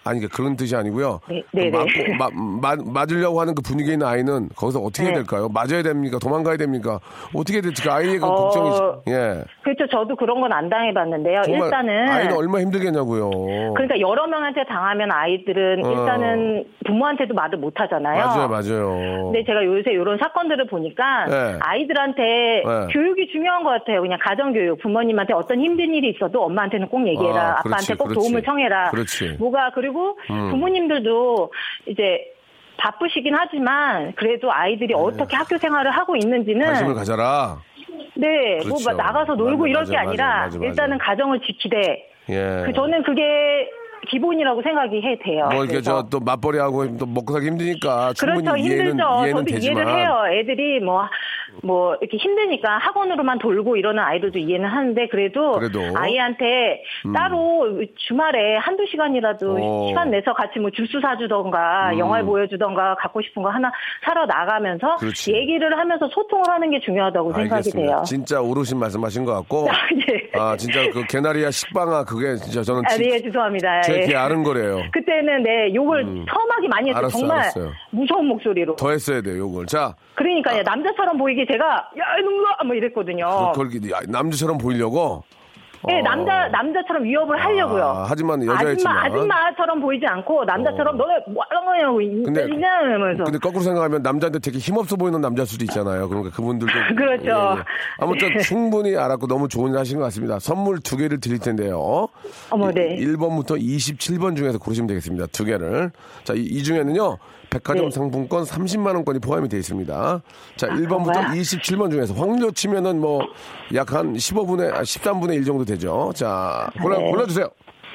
아니 0.10 0.20
그러니까 0.20 0.36
그런 0.36 0.56
뜻이 0.56 0.76
아니고요. 0.76 1.20
네, 1.30 1.44
네, 1.54 1.72
그 1.72 1.78
네. 1.78 2.18
마, 2.18 2.30
마, 2.34 2.76
맞으려고 2.84 3.40
하는 3.42 3.56
그 3.56 3.62
분위기에 3.62 3.94
있는 3.94 4.06
아이는 4.06 4.50
거기서 4.56 4.80
어떻게 4.80 5.04
해야 5.04 5.12
네. 5.12 5.16
될까요? 5.20 5.50
맞아야 5.54 5.82
됩니까? 5.84 6.18
도망가야 6.20 6.58
됩니까? 6.58 7.00
어떻게 7.34 7.56
해야 7.56 7.62
될지 7.62 7.82
그 7.84 7.92
아이의 7.92 8.20
그 8.20 8.26
어, 8.26 8.36
걱정이 8.36 8.70
예. 9.08 9.44
그렇죠. 9.64 9.88
저도 9.92 10.16
그런 10.16 10.42
건 10.42 10.50
안 10.52 10.68
당해봤는데요. 10.70 11.42
일단은 11.48 12.10
아이는 12.10 12.36
얼마나 12.36 12.62
힘들겠냐고요. 12.64 13.30
그러니까 13.76 14.00
여러 14.00 14.26
명한테 14.28 14.64
당하면 14.68 15.12
아이들은 15.12 15.86
어. 15.86 15.92
일단은 15.92 16.66
부모한테도 16.88 17.34
말을 17.36 17.60
못 17.60 17.80
하잖아요. 17.80 18.26
맞아요, 18.26 18.48
맞아요. 18.48 19.26
근데 19.26 19.44
제가 19.46 19.64
요새 19.64 19.92
이런 19.92 20.18
사건들을 20.18 20.68
보니까 20.68 21.26
네. 21.28 21.60
아이들한테 21.62 22.24
네. 22.24 22.88
교육이 22.92 23.28
중요한 23.32 23.64
것 23.64 23.70
같아요. 23.70 24.02
그냥 24.02 24.18
가정 24.22 24.54
교육. 24.54 24.80
부모님한테 24.80 25.34
어떤 25.34 25.60
힘든 25.60 25.94
일이 25.94 26.10
있어도 26.16 26.44
엄마한테는 26.46 26.88
꼭 26.90 27.06
얘기해라. 27.08 27.58
아, 27.60 27.70
빠한테꼭. 27.70 28.14
도움을 28.14 28.42
청해라. 28.44 28.90
그렇지. 28.92 29.36
뭐가 29.40 29.72
그리고 29.76 29.99
음. 30.30 30.52
부모님들도 30.52 31.52
이제 31.88 32.20
바쁘시긴 32.78 33.36
하지만 33.36 34.14
그래도 34.16 34.52
아이들이 34.52 34.94
어떻게 34.94 35.36
학교 35.36 35.58
생활을 35.58 35.92
하고 35.92 36.16
있는지는 36.16 36.66
관심을 36.66 36.94
가져라. 36.96 37.58
네, 38.16 38.58
뭐 38.68 38.78
그렇죠. 38.78 38.92
나가서 38.94 39.36
놀고 39.36 39.64
맞아, 39.64 39.70
이럴 39.70 39.82
맞아, 39.82 39.92
게 39.92 39.98
아니라 39.98 40.40
맞아. 40.46 40.60
일단은 40.62 40.98
가정을 40.98 41.40
지키되 41.42 42.10
예. 42.30 42.64
그 42.66 42.74
저는 42.74 43.04
그게 43.04 43.70
기본이라고 44.10 44.62
생각이 44.62 45.02
해 45.02 45.18
돼요. 45.20 45.46
뭐 45.52 45.64
이렇게 45.64 45.74
그래서. 45.74 46.04
저또 46.04 46.20
맞벌이하고 46.20 46.98
또 46.98 47.06
먹고 47.06 47.34
살기 47.34 47.48
힘드니까 47.48 48.14
충분히 48.14 48.44
그렇죠 48.44 48.58
이해는 48.58 48.86
힘들죠. 48.92 49.08
이해는 49.08 49.32
저도 49.32 49.44
되지만 49.46 49.88
이해를 49.88 50.00
해요. 50.00 50.24
애들이 50.32 50.80
뭐 50.80 51.04
뭐 51.64 51.96
이렇게 52.02 52.18
힘드니까 52.18 52.78
학원으로만 52.78 53.40
돌고 53.40 53.76
이러는 53.76 54.02
아이들도 54.04 54.40
이해는 54.40 54.68
하는데 54.70 55.08
그래도, 55.08 55.52
그래도. 55.52 55.82
아이한테 55.96 56.82
음. 57.06 57.14
따로 57.14 57.82
주말에 58.08 58.58
한두 58.58 58.86
시간이라도 58.90 59.58
어. 59.60 59.88
시간 59.90 60.12
내서 60.12 60.34
같이 60.34 60.60
뭐 60.60 60.70
주스 60.72 61.00
사주던가 61.02 61.92
음. 61.94 62.00
영화를 62.00 62.26
보여주던가 62.26 62.96
갖고 62.96 63.22
싶은 63.22 63.44
거 63.44 63.50
하나 63.50 63.72
사러 64.04 64.26
나가면서 64.26 64.96
그렇지. 64.98 65.34
얘기를 65.34 65.78
하면서 65.78 66.08
소통을 66.10 66.46
하는 66.48 66.70
게 66.72 66.80
중요하다고 66.80 67.34
생각이 67.34 67.54
알겠습니다. 67.54 67.92
돼요. 67.96 68.04
진짜 68.06 68.42
오르신 68.42 68.80
말씀하신 68.80 69.26
것 69.26 69.34
같고 69.34 69.68
예. 70.12 70.40
아 70.40 70.56
진짜 70.58 70.90
그 70.92 71.04
개나리야 71.08 71.52
식빵아 71.52 72.06
그게 72.06 72.36
진짜 72.38 72.62
저는 72.62 72.84
아, 72.86 72.90
진- 72.90 73.10
네, 73.10 73.22
죄송합니다. 73.22 73.82
제 73.82 74.08
예. 74.10 74.16
아는 74.16 74.44
거래요. 74.44 74.82
그때는 74.92 75.44
네 75.44 75.74
욕을 75.74 76.04
험하게 76.06 76.68
많이 76.70 76.90
했어요. 76.90 77.00
알았어, 77.00 77.18
정말 77.20 77.38
알았어요. 77.40 77.72
무서운 77.92 78.26
목소리로. 78.28 78.76
더 78.76 78.90
했어야 78.92 79.22
돼요, 79.22 79.38
요걸. 79.40 79.66
자, 79.66 79.94
그러니까요 80.20 80.62
남자처럼 80.64 81.18
보이게 81.18 81.46
제가 81.50 81.66
야 81.66 82.04
이놈아 82.20 82.64
뭐 82.66 82.76
이랬거든요. 82.76 83.52
그걸 83.54 83.74
이렇게 83.74 84.06
남자처럼 84.12 84.58
보이려고. 84.58 85.24
네 85.88 85.98
어. 86.00 86.04
남자 86.04 86.50
남자처럼 86.50 87.06
위협을 87.06 87.38
하려고요. 87.42 87.84
아, 87.86 88.06
하지만 88.06 88.46
여자였지만. 88.46 88.98
아줌마 88.98 89.06
아줌마처럼 89.36 89.80
보이지 89.80 90.06
않고 90.06 90.44
남자처럼 90.44 90.98
너네 90.98 91.14
뭐 91.30 91.42
하는 91.50 91.66
거냐고 91.66 91.96
근데- 92.26 92.54
이냐면서 92.54 93.24
근데 93.24 93.38
거꾸로 93.40 93.62
생각하면 93.64 94.02
남자한테 94.02 94.40
되게 94.40 94.58
힘없어 94.58 94.98
보이는 94.98 95.22
남자일 95.22 95.48
수도 95.48 95.64
있잖아요. 95.64 96.10
그러니까 96.10 96.36
그분들도. 96.36 96.74
그렇죠. 96.98 97.26
예, 97.28 97.60
예. 97.60 97.64
아무튼 97.98 98.40
충분히 98.40 98.98
알았고 98.98 99.28
너무 99.28 99.48
좋은 99.48 99.72
일 99.72 99.78
하신 99.78 100.00
것 100.00 100.04
같습니다. 100.06 100.38
선물 100.40 100.82
두 100.82 100.98
개를 100.98 101.22
드릴 101.22 101.40
텐데요. 101.40 102.10
어머, 102.50 102.72
네. 102.74 102.98
1번부터 102.98 103.58
27번 103.58 104.36
중에서 104.36 104.60
고르시면 104.60 104.88
되겠습니다. 104.88 105.28
두 105.28 105.46
개를. 105.46 105.92
자, 106.26 106.34
이, 106.34 106.40
이 106.42 106.62
중에는요. 106.62 107.18
백화점 107.50 107.86
네. 107.86 107.92
상품권 107.92 108.44
30만 108.44 108.94
원권이 108.96 109.20
포함이 109.20 109.50
되어 109.50 109.60
있습니다. 109.60 110.22
자, 110.56 110.68
아, 110.68 110.70
1번부터 110.70 111.06
그런가요? 111.14 111.42
27번 111.42 111.90
중에서 111.92 112.14
확률 112.14 112.54
치면은 112.54 113.00
뭐 113.02 113.20
약 113.74 113.94
한 113.94 114.14
15분의, 114.14 114.74
아, 114.74 114.82
13분의 114.82 115.36
1 115.36 115.46
정도 115.46 115.66
되죠. 115.66 116.12
자, 116.16 116.70
골라, 116.82 116.98
네. 116.98 117.10
골라 117.10 117.26
주세요. 117.26 117.48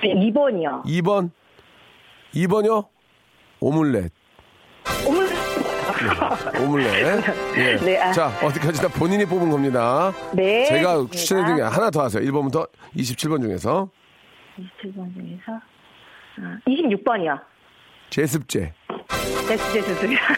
2번이요. 0.02 0.84
2번. 0.84 1.30
2번이요? 2.34 2.86
오믈렛. 3.60 4.12
오늘 5.08 5.26
오믈렛. 6.68 7.24
예. 7.56 7.76
네, 7.76 8.00
아. 8.00 8.12
자, 8.12 8.30
어디까지 8.42 8.82
다 8.82 8.88
본인이 8.88 9.24
뽑은 9.24 9.50
겁니다. 9.50 10.12
네. 10.34 10.64
제가. 10.66 11.06
추천해드린 11.10 11.56
게 11.56 11.62
하나 11.62 11.90
더 11.90 12.02
하세요. 12.02 12.22
1번부터 12.22 12.68
27번 12.96 13.40
중에서. 13.42 13.88
27번 14.58 15.14
중에서 15.14 15.60
아, 16.40 16.58
26번이요. 16.68 17.40
제습제. 18.10 18.72
네, 19.48 19.56
진짜 19.56 19.86
좋습니다. 19.88 20.36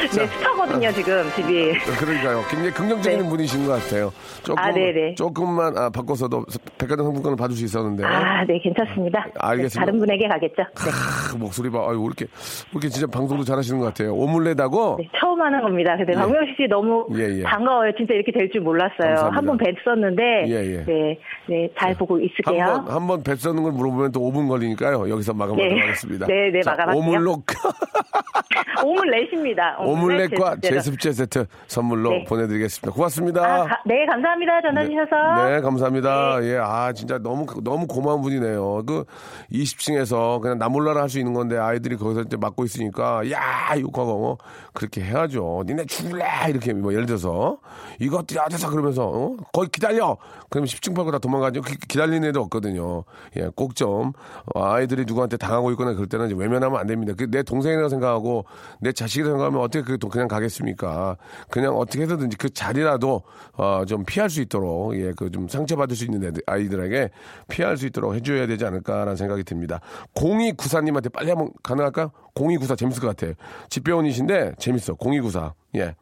네, 0.00 0.26
스타거든요, 0.26 0.92
지금, 0.92 1.22
집이. 1.34 1.72
그러니까요. 1.98 2.42
굉장히 2.50 2.70
긍정적인 2.72 3.22
네. 3.22 3.28
분이신 3.28 3.66
것 3.66 3.72
같아요. 3.82 4.12
조금, 4.42 4.62
아, 4.62 4.70
네네. 4.72 5.14
조금만 5.14 5.76
아, 5.76 5.90
바꿔서도 5.90 6.44
백화점 6.78 7.06
상품권을 7.06 7.36
받을 7.36 7.56
수 7.56 7.64
있었는데. 7.64 8.04
아, 8.04 8.44
네, 8.44 8.58
괜찮습니다. 8.60 9.24
네. 9.24 9.32
알겠습니다. 9.38 9.80
네, 9.80 9.86
다른 9.86 9.98
분에게 9.98 10.28
가겠죠. 10.28 10.62
네. 10.62 10.90
크, 11.30 11.36
목소리 11.36 11.70
봐. 11.70 11.78
아유, 11.88 11.98
왜 12.00 12.04
이렇게, 12.06 12.24
왜 12.26 12.70
이렇게 12.72 12.88
진짜 12.88 13.06
방송도 13.06 13.44
잘하시는 13.44 13.78
것 13.80 13.86
같아요. 13.86 14.12
오믈렛하고. 14.14 14.96
네, 15.00 15.08
처음 15.18 15.40
하는 15.40 15.60
겁니다. 15.62 15.96
근데 15.96 16.12
예. 16.12 16.16
박명수 16.16 16.52
씨 16.56 16.66
너무 16.68 17.06
예, 17.16 17.38
예. 17.38 17.42
반가워요. 17.42 17.92
진짜 17.96 18.14
이렇게 18.14 18.32
될 18.32 18.50
줄 18.52 18.60
몰랐어요. 18.60 19.30
한 19.32 19.44
번 19.46 19.58
뵀었는데, 19.58 20.20
예, 20.48 20.52
예. 20.78 20.84
네, 20.84 21.18
네, 21.48 21.68
잘 21.78 21.94
보고 21.94 22.18
있을게요. 22.20 22.62
한 22.62 22.84
번, 22.84 22.94
한번 22.94 23.22
뱃서는 23.22 23.62
걸 23.62 23.72
물어보면 23.72 24.12
또 24.12 24.20
5분 24.20 24.48
걸리니까요. 24.48 25.08
여기서 25.10 25.32
마감하도록 25.34 25.72
네. 25.74 25.80
하겠습니다. 25.80 26.26
네, 26.26 26.50
네, 26.52 26.60
자, 26.62 26.70
마감할게요. 26.72 27.02
오믈록, 27.10 27.44
오믈렛입니다. 28.84 29.76
오믈렛과 29.90 30.56
제습제로. 30.62 30.74
제습제 30.80 31.12
세트 31.12 31.46
선물로 31.68 32.10
네. 32.10 32.24
보내드리겠습니다. 32.24 32.92
고맙습니다. 32.94 33.42
아, 33.44 33.64
가- 33.64 33.82
네, 33.86 34.06
감사합니다. 34.06 34.62
전화 34.62 34.84
주셔서. 34.84 35.48
네, 35.48 35.60
감사합니다. 35.60 36.44
예, 36.44 36.56
아, 36.58 36.92
진짜 36.92 37.18
너무, 37.18 37.46
너무 37.62 37.86
고마운 37.86 38.20
분이네요. 38.22 38.82
그 38.86 39.04
20층에서 39.52 40.40
그냥 40.40 40.58
나 40.58 40.68
몰라라 40.68 41.02
할 41.02 41.08
수 41.08 41.18
있는 41.20 41.34
건데 41.34 41.56
아이들이 41.56 41.96
거기서 41.96 42.22
이제 42.22 42.36
맡고 42.36 42.64
있으니까, 42.64 43.30
야, 43.30 43.40
욕하고, 43.78 44.32
어? 44.32 44.36
그렇게 44.72 45.00
해야죠. 45.02 45.62
니네 45.66 45.86
죽을래! 45.86 46.24
이렇게 46.48 46.72
뭐 46.72 46.92
예를 46.92 47.06
들어서, 47.06 47.58
이것들이 48.00 48.40
어디서 48.40 48.70
그러면서, 48.70 49.06
어? 49.06 49.36
거기 49.52 49.68
기다려! 49.70 50.16
그러면 50.50 50.66
10층 50.66 50.94
팔고 50.96 51.12
다 51.12 51.18
도망가죠. 51.18 51.62
기, 51.62 51.76
기다리는 51.78 52.28
애도 52.28 52.40
없거든요. 52.42 53.04
예, 53.36 53.48
꼭 53.54 53.76
좀, 53.76 54.12
어, 54.54 54.64
아이들이 54.64 55.04
누구한테 55.06 55.36
당하고 55.36 55.70
있거나 55.72 55.92
그럴 55.94 56.06
때는 56.08 56.36
외면하면 56.36 56.78
안 56.80 56.86
됩니다. 56.88 57.12
그내 57.16 57.42
동생이라고 57.44 57.88
생각하고, 57.88 58.44
내 58.80 58.92
자식이라 58.92 59.28
생각하면 59.30 59.60
어떻게 59.60 59.75
그 59.82 59.98
또 59.98 60.08
그냥 60.08 60.28
가겠습니까? 60.28 61.16
그냥 61.50 61.76
어떻게 61.76 62.02
해서든지 62.02 62.36
그 62.36 62.50
자리라도 62.50 63.22
어, 63.54 63.84
좀 63.86 64.04
피할 64.04 64.28
수 64.30 64.40
있도록 64.40 64.96
예, 64.96 65.12
그 65.12 65.30
좀 65.30 65.48
상처받을 65.48 65.96
수 65.96 66.04
있는 66.04 66.32
아이들에게 66.46 67.10
피할 67.48 67.76
수 67.76 67.86
있도록 67.86 68.14
해줘야 68.14 68.46
되지 68.46 68.64
않을까라는 68.64 69.16
생각이 69.16 69.44
듭니다. 69.44 69.80
0294님한테 70.14 71.12
빨리 71.12 71.30
한번 71.30 71.50
가능할까요? 71.62 72.10
0294 72.34 72.76
재밌을 72.76 73.00
것 73.02 73.08
같아요. 73.08 73.34
집배원이신데 73.70 74.54
재밌어. 74.58 74.94
0294. 75.00 75.54
예. 75.76 75.94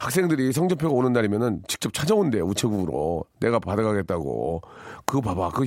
학생들이 0.00 0.52
성적표가 0.52 0.94
오는 0.94 1.12
날이면은 1.12 1.62
직접 1.66 1.92
찾아온대요 1.92 2.44
우체국으로 2.44 3.24
내가 3.40 3.58
받아가겠다고 3.58 4.62
그거 5.04 5.20
봐봐 5.20 5.50
그 5.50 5.64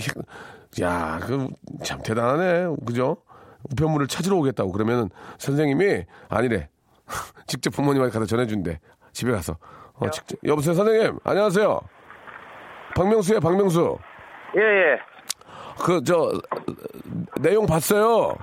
야 0.80 1.20
그 1.20 1.50
참 1.84 2.02
대단하네 2.02 2.78
그죠 2.86 3.18
우편물을 3.72 4.08
찾으러 4.08 4.38
오겠다고 4.38 4.72
그러면은 4.72 5.10
선생님이 5.38 6.06
아니래 6.30 6.70
직접 7.48 7.70
부모님한테 7.72 8.14
가서 8.14 8.26
전해준대 8.26 8.80
집에 9.12 9.32
가서 9.32 9.58
어, 10.00 10.10
직접 10.10 10.38
여보세요 10.46 10.74
선생님 10.74 11.20
안녕하세요 11.24 11.80
박명수예 12.96 13.40
박명수 13.40 13.98
예 14.58 14.62
예 14.62 15.00
그 15.84 16.02
저 16.04 16.32
내용 17.40 17.66
봤어요 17.66 18.36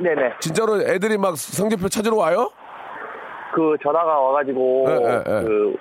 네네 0.00 0.34
진짜로 0.40 0.80
애들이 0.82 1.16
막 1.16 1.36
성적표 1.36 1.88
찾으러 1.88 2.16
와요? 2.16 2.50
그 3.54 3.76
전화가 3.82 4.18
와가지고 4.20 4.84
예, 4.88 4.92
예, 4.94 5.14
예. 5.18 5.44
그 5.44 5.76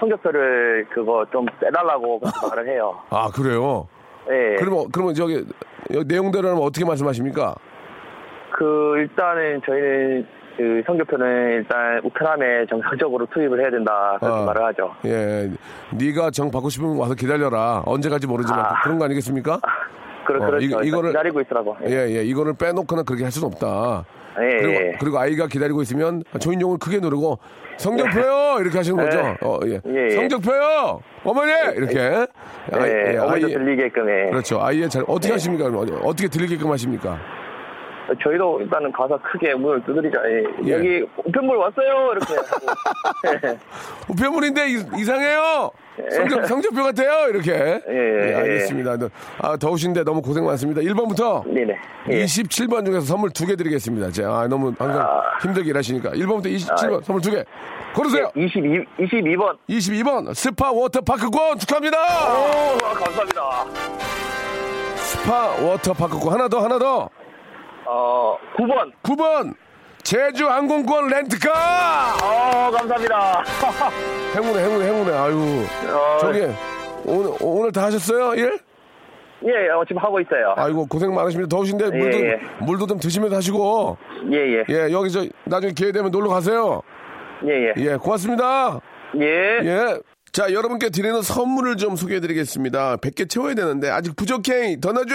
성적표를 0.00 0.86
그거 0.90 1.26
좀 1.32 1.44
빼달라고 1.60 2.20
말을 2.50 2.68
해요. 2.68 2.98
아 3.10 3.28
그래요? 3.34 3.88
예. 4.30 4.54
그러면 4.58 4.86
그러면 4.92 5.14
저기 5.14 5.44
여기 5.92 6.04
내용대로 6.06 6.48
하면 6.50 6.62
어떻게 6.62 6.84
말씀하십니까? 6.86 7.54
그 8.56 8.94
일단은 8.98 9.60
저희는 9.66 10.26
그 10.58 10.82
성적표는 10.86 11.52
일단 11.52 12.00
우크라이나에 12.02 12.66
정상적으로 12.68 13.26
투입을 13.32 13.60
해야 13.60 13.70
된다 13.70 14.16
그렇게 14.18 14.40
아. 14.40 14.44
말을 14.44 14.64
하죠. 14.66 14.92
예, 15.06 15.48
네가 15.96 16.32
정 16.32 16.50
받고 16.50 16.68
싶으면 16.68 16.96
와서 16.96 17.14
기다려라. 17.14 17.84
언제 17.86 18.08
갈지 18.08 18.26
모르지만 18.26 18.58
아. 18.64 18.82
그런 18.82 18.98
거 18.98 19.04
아니겠습니까? 19.04 19.60
그러, 20.26 20.42
어, 20.42 20.46
그렇죠. 20.46 20.66
이거- 20.66 20.82
일단 20.82 21.00
이거를- 21.00 21.06
기다리고 21.10 21.40
있으라고. 21.42 21.76
예. 21.86 21.90
예, 21.90 22.16
예, 22.16 22.24
이거를 22.24 22.54
빼놓거나 22.54 23.04
그렇게 23.04 23.22
할 23.22 23.30
수는 23.30 23.46
없다. 23.54 24.04
예, 24.40 24.56
그리고, 24.58 24.72
예. 24.72 24.92
그리고 25.00 25.18
아이가 25.18 25.46
기다리고 25.46 25.80
있으면 25.82 26.22
조인종을 26.40 26.78
크게 26.78 26.98
누르고 26.98 27.38
성적표요 27.76 28.58
이렇게 28.60 28.76
하시는 28.78 28.96
거죠. 29.02 29.18
예. 29.18 29.36
어, 29.40 29.58
예. 29.66 29.80
예, 29.86 30.06
예. 30.06 30.10
성적표요 30.10 31.00
어머니 31.24 31.52
이렇게. 31.76 31.98
아이- 32.72 32.88
예, 32.90 33.12
예, 33.14 33.18
아이- 33.18 33.40
들리게끔 33.40 34.08
해. 34.08 34.30
그렇죠. 34.30 34.60
아이의 34.60 34.90
잘 34.90 35.04
어떻게 35.06 35.32
하십니까? 35.32 35.66
어떻게 36.02 36.26
들리게끔 36.28 36.70
하십니까? 36.72 37.16
저희도 38.22 38.60
일단은 38.62 38.90
가서 38.92 39.18
크게 39.22 39.54
문을 39.54 39.82
두드리죠. 39.84 40.18
예. 40.26 40.44
예. 40.66 40.72
여기 40.74 41.06
우편물 41.26 41.56
왔어요 41.56 42.12
이렇게 42.12 42.34
하고. 42.34 43.46
예. 43.46 43.58
우편물인데 44.08 44.66
이, 44.96 45.04
상해요 45.04 45.70
성적, 46.12 46.46
성적표 46.46 46.82
같아요. 46.84 47.28
이렇게. 47.28 47.52
예, 47.52 48.30
예, 48.30 48.34
알겠습니다. 48.34 48.96
아, 49.42 49.56
더우신데 49.56 50.04
너무 50.04 50.22
고생 50.22 50.44
많습니다. 50.46 50.80
1번부터 50.80 51.44
네네. 51.52 51.74
예. 52.10 52.24
27번 52.24 52.86
중에서 52.86 53.00
선물 53.02 53.30
두 53.30 53.46
개 53.46 53.56
드리겠습니다. 53.56 54.10
제가 54.10 54.40
아, 54.40 54.46
너무 54.46 54.72
항상 54.78 55.06
힘들게 55.42 55.70
일하시니까. 55.70 56.10
1번부터 56.10 56.46
27번 56.46 56.98
아, 56.98 57.00
선물 57.04 57.20
두 57.22 57.30
개. 57.30 57.44
고르세요. 57.94 58.30
22 58.36 58.84
22번. 59.00 59.56
22번 59.68 60.34
스파 60.34 60.70
워터파크권 60.70 61.58
축하합니다. 61.58 61.98
오 61.98 62.78
감사합니다. 62.78 63.64
스파 64.96 65.48
워터파크권 65.64 66.32
하나 66.32 66.48
더 66.48 66.60
하나 66.60 66.78
더. 66.78 67.08
어 67.90 68.36
9번. 68.56 68.92
9번 69.02 69.54
제주 70.02 70.46
항공권 70.46 71.08
렌트카. 71.08 71.50
어 72.22 72.70
감사합니다. 72.70 73.42
행운해 74.36 74.62
행운해 74.62 74.86
행운해. 74.86 75.12
아유. 75.12 75.64
어, 75.90 76.18
저기 76.20 76.40
오늘 77.04 77.32
오늘 77.40 77.72
다 77.72 77.84
하셨어요 77.84 78.34
일? 78.34 78.58
예, 79.44 79.70
어, 79.70 79.84
지금 79.86 80.02
하고 80.02 80.20
있어요. 80.20 80.54
아이고 80.56 80.86
고생 80.86 81.14
많으십니다. 81.14 81.48
더우신데 81.48 81.90
물도 81.90 82.18
예, 82.18 82.40
물도 82.60 82.86
좀 82.86 82.98
드시면서 82.98 83.36
하시고 83.36 83.96
예, 84.32 84.36
예. 84.36 84.64
예 84.68 84.92
여기 84.92 85.10
저 85.10 85.24
나중에 85.44 85.72
기회 85.72 85.90
되면 85.90 86.10
놀러 86.10 86.28
가세요. 86.28 86.82
예, 87.46 87.68
예. 87.68 87.72
예 87.78 87.96
고맙습니다. 87.96 88.80
예. 89.18 89.60
예. 89.62 89.98
자 90.32 90.52
여러분께 90.52 90.90
드리는 90.90 91.22
선물을 91.22 91.76
좀 91.76 91.96
소개해 91.96 92.20
드리겠습니다. 92.20 92.96
100개 92.98 93.30
채워야 93.30 93.54
되는데 93.54 93.88
아직 93.88 94.14
부족해. 94.14 94.78
더 94.80 94.92
넣어줘. 94.92 95.14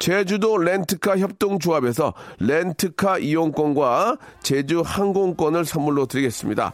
제주도 0.00 0.56
렌트카 0.56 1.18
협동조합에서 1.18 2.14
렌트카 2.40 3.18
이용권과 3.18 4.16
제주 4.42 4.82
항공권을 4.84 5.66
선물로 5.66 6.06
드리겠습니다. 6.06 6.72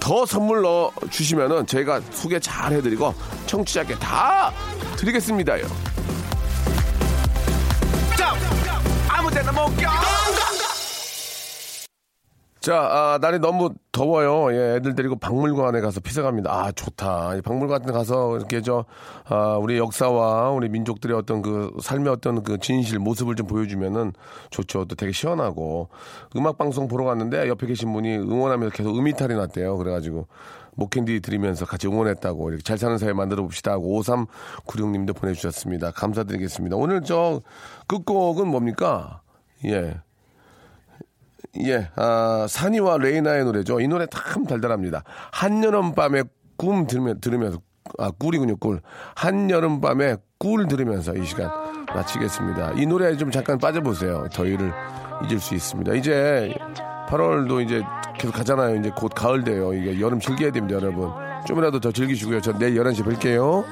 더 0.00 0.24
선물 0.24 0.62
넣어 0.62 0.92
주시면은 1.10 1.66
저희가 1.66 2.00
소개 2.12 2.38
잘 2.38 2.72
해드리고 2.72 3.12
청취자께 3.46 3.96
다 3.96 4.52
드리겠습니다요. 4.96 5.66
자, 12.60 12.76
아, 12.76 13.18
날이 13.20 13.40
너무 13.40 13.74
더워요. 13.98 14.54
예, 14.54 14.76
애들 14.76 14.94
데리고 14.94 15.16
박물관에 15.16 15.80
가서 15.80 15.98
피서 15.98 16.22
갑니다. 16.22 16.52
아, 16.52 16.70
좋다. 16.70 17.34
이 17.34 17.42
박물관 17.42 17.80
같은 17.80 17.86
데 17.86 17.92
가서 17.92 18.36
이렇게 18.36 18.62
저, 18.62 18.84
아, 19.24 19.58
우리 19.60 19.76
역사와 19.76 20.50
우리 20.50 20.68
민족들의 20.68 21.16
어떤 21.16 21.42
그 21.42 21.72
삶의 21.82 22.12
어떤 22.12 22.44
그 22.44 22.58
진실, 22.58 23.00
모습을 23.00 23.34
좀 23.34 23.48
보여주면은 23.48 24.12
좋죠. 24.50 24.84
또 24.84 24.94
되게 24.94 25.10
시원하고. 25.10 25.88
음악방송 26.36 26.86
보러 26.86 27.04
갔는데 27.06 27.48
옆에 27.48 27.66
계신 27.66 27.92
분이 27.92 28.18
응원하면서 28.18 28.72
계속 28.72 28.96
음이탈이 28.96 29.34
났대요. 29.34 29.76
그래가지고. 29.76 30.28
목캔디 30.76 31.18
드리면서 31.18 31.66
같이 31.66 31.88
응원했다고 31.88 32.50
이렇게 32.50 32.62
잘 32.62 32.78
사는 32.78 32.96
사회 32.98 33.12
만들어 33.12 33.42
봅시다 33.42 33.72
하고 33.72 34.00
5396님도 34.00 35.16
보내주셨습니다. 35.16 35.90
감사드리겠습니다. 35.90 36.76
오늘 36.76 37.02
저 37.02 37.42
끝곡은 37.88 38.46
뭡니까? 38.46 39.22
예. 39.64 39.96
예, 41.64 41.88
아, 41.96 42.46
산이와 42.48 42.98
레이나의 42.98 43.44
노래죠. 43.44 43.80
이 43.80 43.88
노래 43.88 44.06
참 44.06 44.44
달달합니다. 44.44 45.02
한여름 45.32 45.94
밤에 45.94 46.22
꿈 46.56 46.86
들으면, 46.86 47.20
들으면서, 47.20 47.60
아, 47.98 48.10
꿀이군요, 48.10 48.56
꿀. 48.56 48.80
한여름 49.16 49.80
밤에 49.80 50.16
꿀 50.38 50.68
들으면서 50.68 51.14
이 51.16 51.24
시간 51.24 51.50
마치겠습니다. 51.94 52.72
이 52.76 52.86
노래에 52.86 53.16
좀 53.16 53.30
잠깐 53.30 53.58
빠져보세요. 53.58 54.28
더위를 54.32 54.72
잊을 55.24 55.40
수 55.40 55.54
있습니다. 55.54 55.94
이제 55.94 56.54
8월도 57.08 57.64
이제 57.64 57.82
계속 58.18 58.34
가잖아요. 58.34 58.76
이제 58.76 58.90
곧 58.94 59.10
가을 59.14 59.42
돼요. 59.42 59.72
이게 59.72 60.00
여름 60.00 60.20
즐겨야 60.20 60.52
됩니다, 60.52 60.76
여러분. 60.76 61.10
좀이라도 61.46 61.80
더 61.80 61.90
즐기시고요. 61.90 62.40
전 62.40 62.58
내일 62.58 62.74
11시에 62.74 63.04
뵐게요. 63.04 63.64